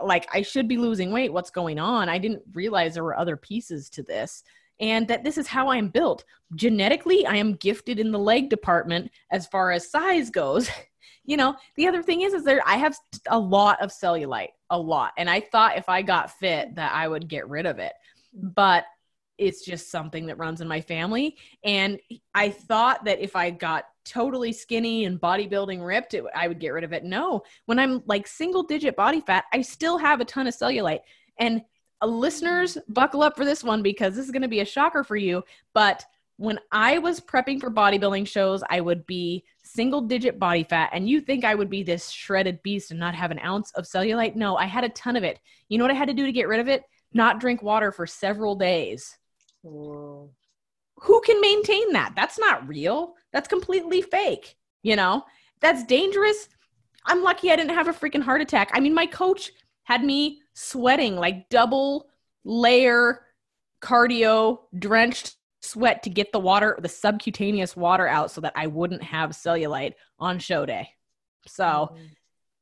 [0.04, 1.32] like I should be losing weight.
[1.32, 2.10] What's going on?
[2.10, 4.44] I didn't realize there were other pieces to this.
[4.82, 6.24] And that this is how I am built.
[6.56, 10.70] Genetically, I am gifted in the leg department as far as size goes.
[11.26, 12.96] you know, the other thing is, is there I have
[13.28, 15.12] a lot of cellulite, a lot.
[15.18, 17.94] And I thought if I got fit that I would get rid of it.
[18.34, 18.86] But
[19.40, 21.38] it's just something that runs in my family.
[21.64, 22.00] And
[22.36, 26.70] I thought that if I got totally skinny and bodybuilding ripped, it, I would get
[26.70, 27.04] rid of it.
[27.04, 31.02] No, when I'm like single digit body fat, I still have a ton of cellulite.
[31.40, 31.62] And
[32.02, 35.04] uh, listeners, buckle up for this one because this is going to be a shocker
[35.04, 35.44] for you.
[35.74, 36.04] But
[36.38, 40.90] when I was prepping for bodybuilding shows, I would be single digit body fat.
[40.94, 43.86] And you think I would be this shredded beast and not have an ounce of
[43.86, 44.36] cellulite?
[44.36, 45.40] No, I had a ton of it.
[45.68, 46.84] You know what I had to do to get rid of it?
[47.14, 49.19] Not drink water for several days.
[49.62, 50.32] Whoa.
[51.02, 52.14] Who can maintain that?
[52.16, 53.16] That's not real.
[53.32, 54.56] That's completely fake.
[54.84, 55.24] You know,
[55.62, 56.50] that's dangerous.
[57.06, 58.70] I'm lucky I didn't have a freaking heart attack.
[58.74, 59.52] I mean, my coach
[59.84, 62.10] had me sweating like double
[62.44, 63.22] layer
[63.82, 69.04] cardio drenched sweat to get the water, the subcutaneous water out so that I wouldn't
[69.04, 70.90] have cellulite on show day.
[71.48, 72.04] So, mm-hmm.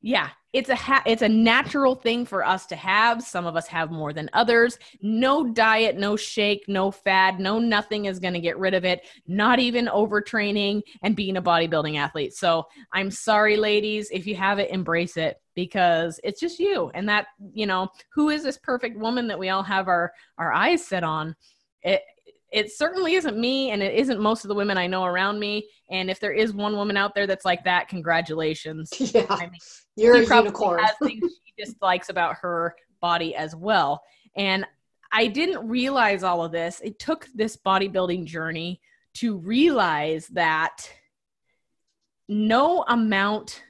[0.00, 3.66] yeah, it's a ha- it's a natural thing for us to have some of us
[3.66, 8.40] have more than others no diet no shake no fad no nothing is going to
[8.40, 13.56] get rid of it not even overtraining and being a bodybuilding athlete so i'm sorry
[13.56, 17.88] ladies if you have it embrace it because it's just you and that you know
[18.10, 21.34] who is this perfect woman that we all have our our eyes set on
[21.82, 22.02] it
[22.50, 25.68] it certainly isn't me and it isn't most of the women I know around me.
[25.90, 28.92] And if there is one woman out there that's like that, congratulations.
[29.14, 29.26] Yeah.
[29.30, 29.60] I mean,
[29.98, 30.80] You're a unicorn.
[30.80, 34.02] has things she dislikes about her body as well.
[34.36, 34.64] And
[35.10, 36.80] I didn't realize all of this.
[36.84, 38.80] It took this bodybuilding journey
[39.14, 40.88] to realize that
[42.28, 43.62] no amount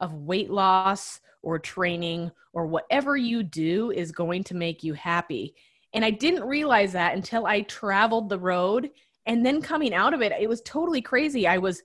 [0.00, 5.54] of weight loss or training or whatever you do is going to make you happy.
[5.92, 8.90] And I didn't realize that until I traveled the road.
[9.26, 11.46] And then coming out of it, it was totally crazy.
[11.46, 11.82] I was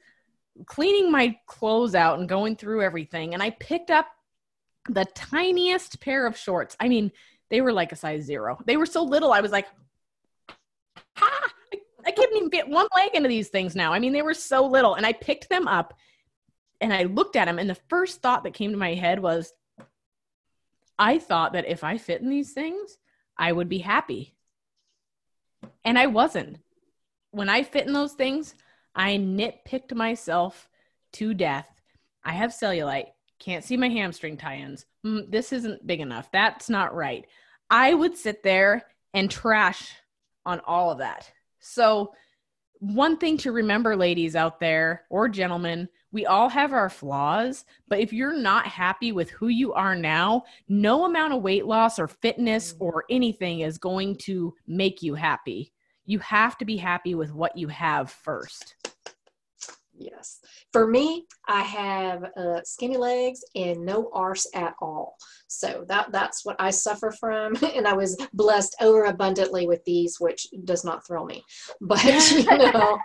[0.66, 3.34] cleaning my clothes out and going through everything.
[3.34, 4.07] And I picked up
[4.88, 6.76] the tiniest pair of shorts.
[6.80, 7.12] I mean,
[7.49, 8.60] they were like a size zero.
[8.66, 9.32] They were so little.
[9.32, 9.68] I was like,
[11.18, 13.93] ah, I, I can't even fit one leg into these things now.
[13.93, 14.95] I mean, they were so little.
[14.95, 15.93] And I picked them up
[16.82, 17.60] and I looked at them.
[17.60, 19.53] And the first thought that came to my head was,
[20.97, 22.97] I thought that if I fit in these things,
[23.38, 24.36] I would be happy.
[25.86, 26.57] And I wasn't.
[27.32, 28.53] When I fit in those things,
[29.00, 30.68] I nitpicked myself
[31.14, 31.70] to death.
[32.22, 33.08] I have cellulite,
[33.39, 34.86] can't see my hamstring tie ins.
[35.06, 36.30] Mm, this isn't big enough.
[36.34, 37.26] That's not right.
[37.70, 39.93] I would sit there and trash
[40.45, 41.32] on all of that.
[41.62, 42.12] So,
[42.82, 48.00] one thing to remember, ladies out there or gentlemen, we all have our flaws, but
[48.00, 52.10] if you're not happy with who you are now, no amount of weight loss or
[52.10, 52.78] fitness mm.
[52.82, 55.72] or anything is going to make you happy.
[56.10, 58.74] You have to be happy with what you have first.
[59.95, 60.39] Yes.
[60.72, 65.17] For me, I have uh, skinny legs and no arse at all.
[65.47, 70.47] So that that's what I suffer from, and I was blessed overabundantly with these, which
[70.63, 71.43] does not thrill me.
[71.82, 72.99] But you know,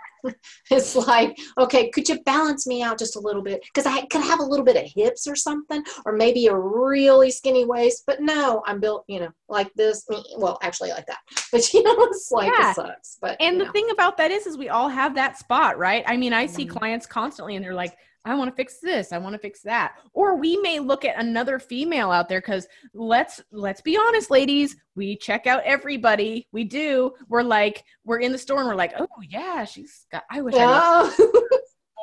[0.69, 3.61] it's like, okay, could you balance me out just a little bit?
[3.63, 7.31] Because I could have a little bit of hips or something, or maybe a really
[7.31, 8.03] skinny waist.
[8.05, 10.05] But no, I'm built, you know, like this.
[10.37, 11.19] Well, actually, like that.
[11.51, 12.71] But you know, it's like yeah.
[12.71, 13.17] it sucks.
[13.21, 13.71] But and the know.
[13.71, 16.03] thing about that is, is we all have that spot, right?
[16.07, 16.77] I mean, I see mm-hmm.
[16.77, 19.11] clients constantly, and they're like, I want to fix this.
[19.11, 19.95] I want to fix that.
[20.13, 24.75] Or we may look at another female out there cuz let's let's be honest ladies,
[24.95, 26.47] we check out everybody.
[26.51, 27.13] We do.
[27.27, 30.55] We're like we're in the store and we're like, "Oh yeah, she's got I wish
[30.55, 31.11] yeah.
[31.13, 31.27] I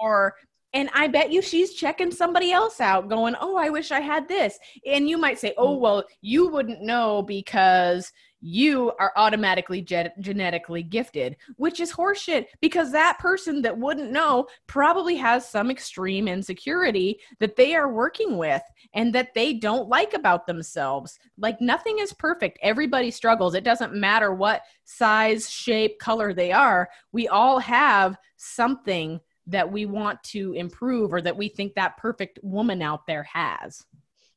[0.00, 0.34] Or
[0.74, 4.28] and I bet you she's checking somebody else out going, "Oh, I wish I had
[4.28, 5.80] this." And you might say, "Oh, mm.
[5.80, 8.12] well, you wouldn't know because
[8.42, 14.46] you are automatically ge- genetically gifted, which is horseshit because that person that wouldn't know
[14.66, 18.62] probably has some extreme insecurity that they are working with
[18.94, 21.18] and that they don't like about themselves.
[21.38, 22.58] Like nothing is perfect.
[22.62, 23.54] Everybody struggles.
[23.54, 26.88] It doesn't matter what size, shape, color they are.
[27.12, 32.38] We all have something that we want to improve or that we think that perfect
[32.43, 33.84] woman out there has.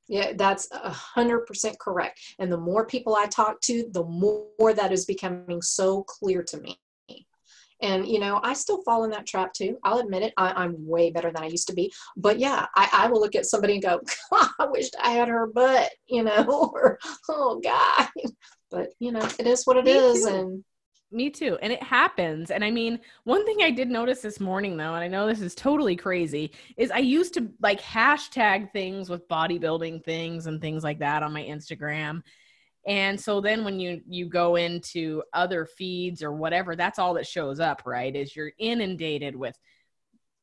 [0.08, 2.20] Yeah, that's a hundred percent correct.
[2.38, 6.60] And the more people I talk to, the more that is becoming so clear to
[6.60, 6.80] me.
[7.82, 9.78] And you know, I still fall in that trap too.
[9.84, 10.34] I'll admit it.
[10.38, 11.92] I, am way better than I used to be.
[12.16, 14.00] But yeah, I, I will look at somebody and go,
[14.32, 17.00] I wish I had her butt, you know, or
[17.30, 18.08] oh God.
[18.72, 20.30] But you know, it is what it Me is, too.
[20.34, 20.64] and
[21.12, 21.58] me too.
[21.62, 22.52] And it happens.
[22.52, 25.42] And I mean, one thing I did notice this morning though, and I know this
[25.42, 30.84] is totally crazy, is I used to like hashtag things with bodybuilding things and things
[30.84, 32.22] like that on my Instagram.
[32.88, 37.26] And so then when you you go into other feeds or whatever, that's all that
[37.26, 38.16] shows up, right?
[38.16, 39.58] Is you're inundated with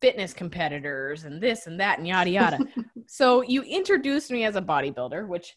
[0.01, 2.59] fitness competitors and this and that and yada yada.
[3.07, 5.57] so you introduced me as a bodybuilder, which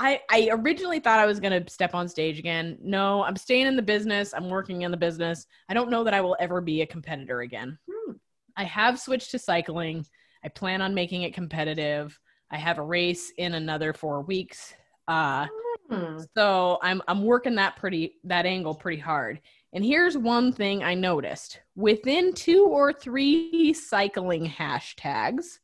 [0.00, 2.78] I, I originally thought I was going to step on stage again.
[2.80, 4.32] No, I'm staying in the business.
[4.32, 5.44] I'm working in the business.
[5.68, 7.76] I don't know that I will ever be a competitor again.
[7.90, 8.12] Hmm.
[8.56, 10.06] I have switched to cycling.
[10.44, 12.16] I plan on making it competitive.
[12.48, 14.72] I have a race in another four weeks.
[15.08, 15.48] Uh,
[15.90, 16.18] hmm.
[16.36, 19.40] So I'm I'm working that pretty that angle pretty hard.
[19.72, 25.58] And here's one thing I noticed: within two or three cycling hashtags,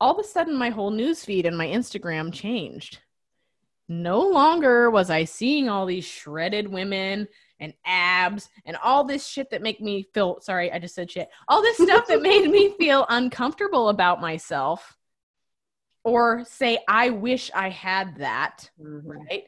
[0.00, 2.98] all of a sudden my whole newsfeed and my Instagram changed
[3.88, 7.28] no longer was I seeing all these shredded women
[7.60, 11.28] and abs and all this shit that make me feel sorry, I just said shit.
[11.48, 14.96] All this stuff that made me feel uncomfortable about myself
[16.04, 19.08] or say I wish I had that, mm-hmm.
[19.08, 19.44] right?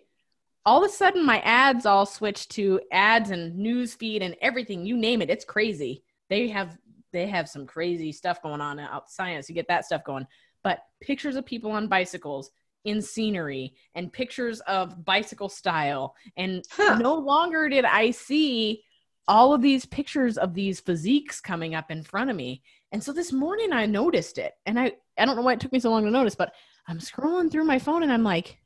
[0.64, 4.84] All of a sudden my ads all switch to ads and news feed and everything,
[4.84, 5.30] you name it.
[5.30, 6.02] It's crazy.
[6.28, 6.76] They have
[7.12, 9.48] they have some crazy stuff going on out science.
[9.48, 10.26] You get that stuff going.
[10.62, 12.50] But pictures of people on bicycles,
[12.88, 16.14] in scenery and pictures of bicycle style.
[16.36, 16.98] And huh.
[16.98, 18.82] no longer did I see
[19.26, 22.62] all of these pictures of these physiques coming up in front of me.
[22.92, 24.54] And so this morning I noticed it.
[24.64, 26.54] And I, I don't know why it took me so long to notice, but
[26.86, 28.58] I'm scrolling through my phone and I'm like,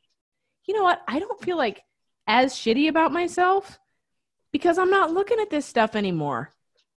[0.67, 1.03] you know what?
[1.09, 1.83] I don't feel like
[2.29, 3.79] as shitty about myself
[4.53, 6.51] because I'm not looking at this stuff anymore.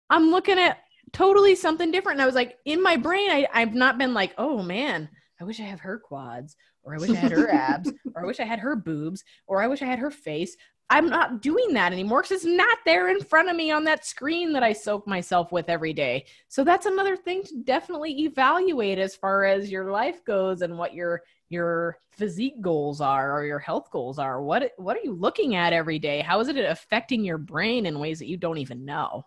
[0.08, 0.78] I'm looking at
[1.12, 2.16] totally something different.
[2.16, 5.08] And I was like, in my brain, I, I've not been like, oh man,
[5.40, 6.56] I wish I have her quads,
[6.86, 9.60] or I wish I had her abs, or I wish I had her boobs, or
[9.60, 10.56] I wish I had her face.
[10.88, 14.06] I'm not doing that anymore because it's not there in front of me on that
[14.06, 16.26] screen that I soak myself with every day.
[16.46, 20.94] So that's another thing to definitely evaluate as far as your life goes and what
[20.94, 24.40] your your physique goals are or your health goals are.
[24.40, 26.20] What what are you looking at every day?
[26.20, 29.26] How is it affecting your brain in ways that you don't even know?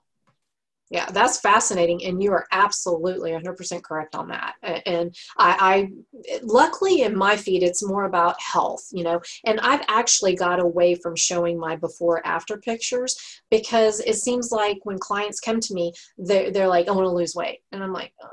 [0.91, 4.55] Yeah, that's fascinating, and you are absolutely 100% correct on that.
[4.87, 5.91] And I,
[6.33, 9.21] I, luckily in my feed, it's more about health, you know.
[9.45, 13.15] And I've actually got away from showing my before after pictures
[13.51, 17.11] because it seems like when clients come to me, they're, they're like, "I want to
[17.11, 18.27] lose weight," and I'm like, oh,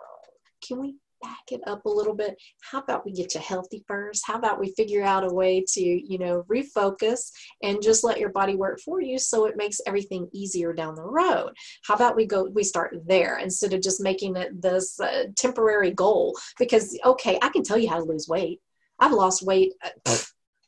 [0.66, 2.36] "Can we back it up a little bit.
[2.62, 4.22] How about we get you healthy first?
[4.26, 7.30] How about we figure out a way to you know refocus
[7.62, 11.02] and just let your body work for you so it makes everything easier down the
[11.02, 11.52] road?
[11.84, 15.90] How about we go we start there instead of just making it this uh, temporary
[15.90, 16.36] goal?
[16.58, 18.60] Because okay i can tell you how to lose weight.
[18.98, 19.72] I've lost weight
[20.06, 20.16] uh,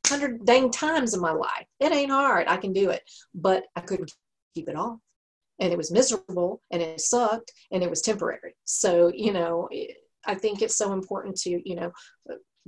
[0.06, 1.66] hundred dang times in my life.
[1.80, 2.48] It ain't hard.
[2.48, 3.02] I can do it.
[3.34, 4.12] But i couldn't
[4.54, 4.98] keep it off.
[5.60, 8.54] And it was miserable and it sucked and it was temporary.
[8.64, 9.68] So you know
[10.26, 11.92] I think it's so important to, you know,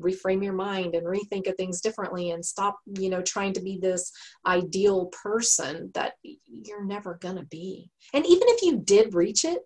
[0.00, 3.78] reframe your mind and rethink of things differently and stop, you know, trying to be
[3.78, 4.10] this
[4.46, 6.14] ideal person that
[6.46, 7.90] you're never going to be.
[8.14, 9.60] And even if you did reach it,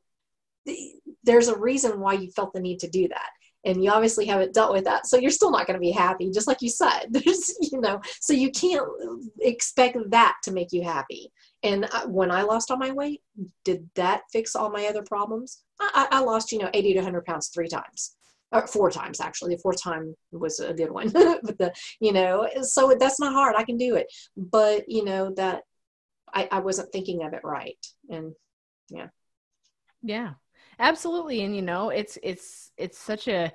[1.25, 3.31] there's a reason why you felt the need to do that.
[3.67, 6.31] And you obviously haven't dealt with that so you're still not going to be happy
[6.31, 7.07] just like you said.
[7.11, 8.87] There's you know so you can't
[9.41, 11.33] expect that to make you happy
[11.65, 13.21] and when i lost all my weight
[13.65, 15.65] did that fix all my other problems?
[15.81, 18.17] I, I lost you know 80 to 100 pounds three times
[18.53, 19.55] or four times actually.
[19.55, 21.11] The fourth time was a good one.
[21.13, 23.57] But the you know so that's not hard.
[23.57, 24.07] I can do it.
[24.37, 25.63] But you know that
[26.33, 27.85] I, I wasn't thinking of it right.
[28.09, 28.33] And
[28.89, 29.09] yeah.
[30.03, 30.35] Yeah
[30.79, 31.43] Absolutely.
[31.45, 33.53] And you know, it's it's it's such a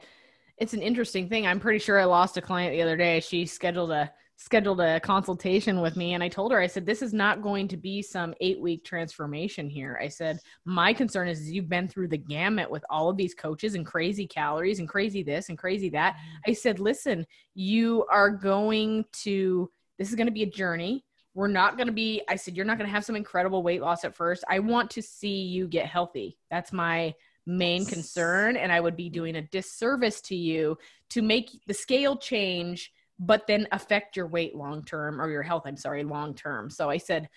[0.57, 1.45] it's an interesting thing.
[1.45, 3.19] I'm pretty sure I lost a client the other day.
[3.19, 4.11] She scheduled a
[4.41, 7.67] scheduled a consultation with me and I told her I said this is not going
[7.67, 9.99] to be some 8 week transformation here.
[10.01, 13.75] I said my concern is you've been through the gamut with all of these coaches
[13.75, 16.13] and crazy calories and crazy this and crazy that.
[16.13, 16.51] Mm-hmm.
[16.51, 21.03] I said listen, you are going to this is going to be a journey
[21.35, 23.81] we're not going to be, I said, you're not going to have some incredible weight
[23.81, 24.43] loss at first.
[24.49, 26.37] I want to see you get healthy.
[26.49, 27.13] That's my
[27.45, 28.57] main concern.
[28.57, 30.77] And I would be doing a disservice to you
[31.11, 35.63] to make the scale change, but then affect your weight long term or your health,
[35.65, 36.69] I'm sorry, long term.
[36.69, 37.29] So I said,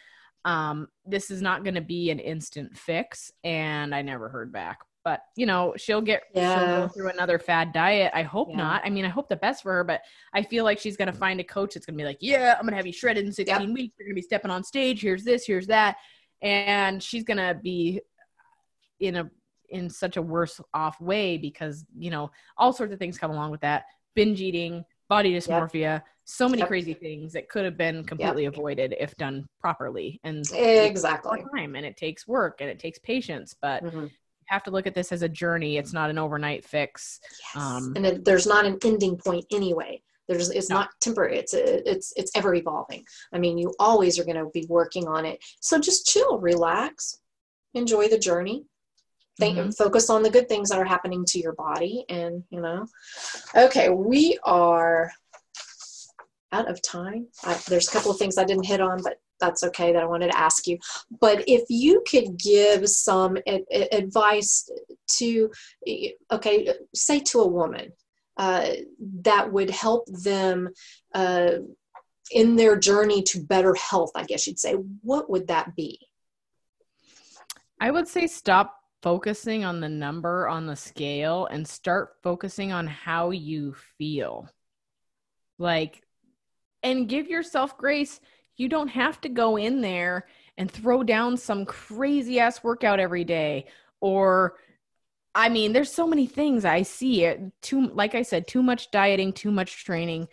[0.45, 3.33] um, this is not going to be an instant fix.
[3.45, 6.59] And I never heard back but you know she'll get yeah.
[6.59, 8.57] she'll go through another fad diet i hope yeah.
[8.57, 10.01] not i mean i hope the best for her but
[10.33, 12.55] i feel like she's going to find a coach that's going to be like yeah
[12.59, 13.71] i'm going to have you shredded in 16 yep.
[13.71, 15.97] weeks you're going to be stepping on stage here's this here's that
[16.41, 18.01] and she's going to be
[19.01, 19.31] in a
[19.71, 23.51] in such a worse off way because you know all sorts of things come along
[23.51, 24.85] with that binge eating
[25.15, 26.07] body dysmorphia yep.
[26.25, 26.69] so many yep.
[26.69, 31.85] crazy things that could have been completely avoided if done properly and exactly time and
[31.85, 34.07] it takes work and it takes patience but mm-hmm
[34.53, 35.79] have to look at this as a journey.
[35.79, 37.21] It's not an overnight fix.
[37.55, 37.65] Yes.
[37.65, 40.03] Um, and it, there's not an ending point anyway.
[40.29, 40.77] There's, it's no.
[40.77, 41.39] not temporary.
[41.39, 43.05] It's it's it's ever evolving.
[43.33, 45.43] I mean, you always are going to be working on it.
[45.61, 47.19] So just chill, relax,
[47.75, 48.65] enjoy the journey.
[49.43, 49.71] Think, mm-hmm.
[49.71, 52.87] focus on the good things that are happening to your body, and you know.
[53.57, 55.11] Okay, we are
[56.53, 57.27] out of time.
[57.43, 60.07] I, there's a couple of things I didn't hit on, but that's okay that I
[60.07, 60.79] wanted to ask you.
[61.21, 63.37] But if you could give some
[63.93, 64.71] advice
[65.19, 65.51] to,
[66.31, 67.93] okay, say to a woman
[68.37, 68.69] uh,
[69.23, 70.69] that would help them
[71.15, 71.55] uh,
[72.31, 75.99] in their journey to better health, I guess you'd say, what would that be?
[77.81, 82.87] I would say stop focusing on the number on the scale and start focusing on
[82.87, 84.49] how you feel.
[85.59, 86.03] Like,
[86.83, 88.21] and give yourself grace
[88.57, 90.27] you don't have to go in there
[90.57, 93.67] and throw down some crazy ass workout every day
[94.01, 94.57] or
[95.35, 98.91] I mean, there's so many things I see it too like I said, too much
[98.91, 100.29] dieting, too much training.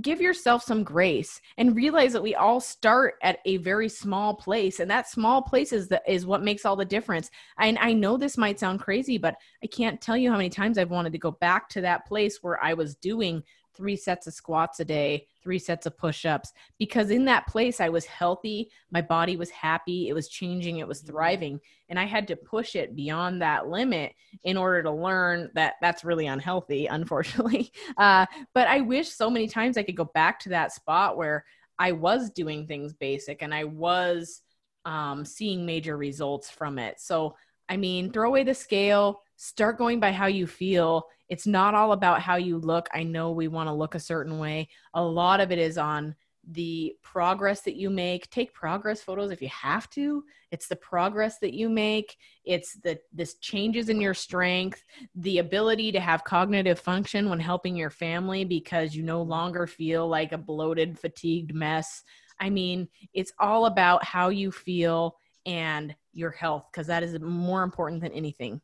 [0.00, 4.80] Give yourself some grace and realize that we all start at a very small place
[4.80, 7.30] and that small place is the, is what makes all the difference.
[7.58, 10.78] And I know this might sound crazy, but I can't tell you how many times
[10.78, 14.34] I've wanted to go back to that place where I was doing three sets of
[14.34, 18.70] squats a day, three sets of push ups, because in that place I was healthy,
[18.90, 21.12] my body was happy, it was changing, it was mm-hmm.
[21.12, 21.60] thriving.
[21.94, 26.02] And I had to push it beyond that limit in order to learn that that's
[26.02, 27.70] really unhealthy, unfortunately.
[27.96, 31.44] Uh, but I wish so many times I could go back to that spot where
[31.78, 34.40] I was doing things basic and I was
[34.84, 36.98] um, seeing major results from it.
[36.98, 37.36] So,
[37.68, 41.04] I mean, throw away the scale, start going by how you feel.
[41.28, 42.88] It's not all about how you look.
[42.92, 44.68] I know we want to look a certain way.
[44.94, 46.16] A lot of it is on
[46.50, 48.30] the progress that you make.
[48.30, 50.24] Take progress photos if you have to.
[50.50, 52.16] It's the progress that you make.
[52.44, 54.82] It's the this changes in your strength
[55.14, 60.08] the ability to have cognitive function when helping your family because you no longer feel
[60.08, 62.02] like a bloated fatigued mess.
[62.40, 65.16] I mean it's all about how you feel
[65.46, 68.60] and your health because that is more important than anything.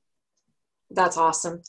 [0.90, 1.62] That's awesome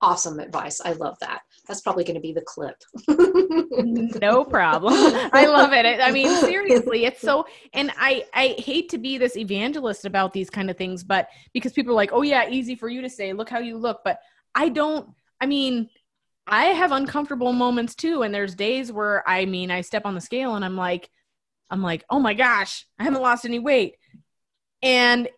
[0.00, 0.80] awesome advice.
[0.84, 1.42] I love that.
[1.66, 2.76] That's probably going to be the clip.
[4.20, 4.94] no problem.
[5.32, 6.00] I love it.
[6.00, 10.50] I mean, seriously, it's so and I I hate to be this evangelist about these
[10.50, 13.32] kind of things, but because people are like, "Oh yeah, easy for you to say.
[13.32, 14.20] Look how you look." But
[14.54, 15.08] I don't
[15.40, 15.88] I mean,
[16.46, 20.20] I have uncomfortable moments too and there's days where I mean, I step on the
[20.20, 21.10] scale and I'm like
[21.68, 23.96] I'm like, "Oh my gosh, I haven't lost any weight."
[24.82, 25.28] And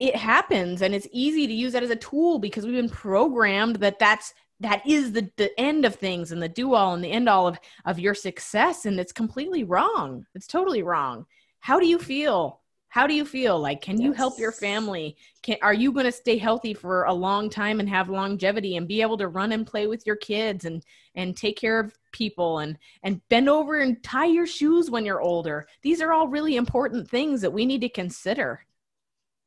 [0.00, 3.76] it happens and it's easy to use that as a tool because we've been programmed
[3.76, 7.10] that that's that is the, the end of things and the do all and the
[7.10, 10.26] end all of, of your success and it's completely wrong.
[10.34, 11.26] It's totally wrong.
[11.60, 12.60] How do you feel?
[12.88, 13.58] How do you feel?
[13.60, 15.16] Like can you help your family?
[15.42, 18.88] Can are you going to stay healthy for a long time and have longevity and
[18.88, 20.82] be able to run and play with your kids and
[21.14, 25.20] and take care of people and and bend over and tie your shoes when you're
[25.20, 25.68] older?
[25.82, 28.64] These are all really important things that we need to consider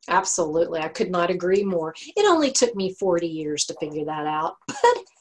[0.08, 0.80] Absolutely.
[0.80, 1.94] I could not agree more.
[2.16, 4.56] It only took me 40 years to figure that out.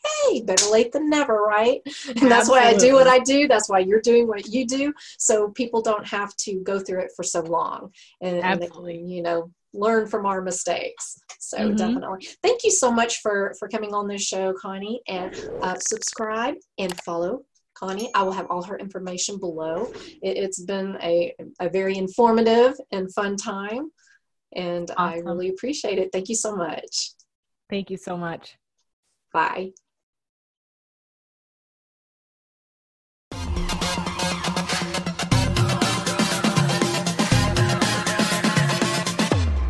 [0.02, 1.80] But hey, better late than never, right?
[1.84, 2.60] And that's Absolutely.
[2.60, 3.46] why I do what I do.
[3.46, 4.92] That's why you're doing what you do.
[5.18, 7.92] So people don't have to go through it for so long.
[8.20, 8.96] And, Absolutely.
[8.96, 11.20] And you know, learn from our mistakes.
[11.38, 11.76] So mm-hmm.
[11.76, 12.28] definitely.
[12.42, 15.02] Thank you so much for, for coming on this show, Connie.
[15.06, 17.42] And uh, subscribe and follow
[17.74, 18.10] Connie.
[18.14, 19.92] I will have all her information below.
[20.22, 23.90] It, has been a, a very informative and fun time
[24.54, 24.98] and awesome.
[24.98, 26.10] I really appreciate it.
[26.12, 27.12] Thank you so much.
[27.68, 28.56] Thank you so much.
[29.32, 29.72] Bye.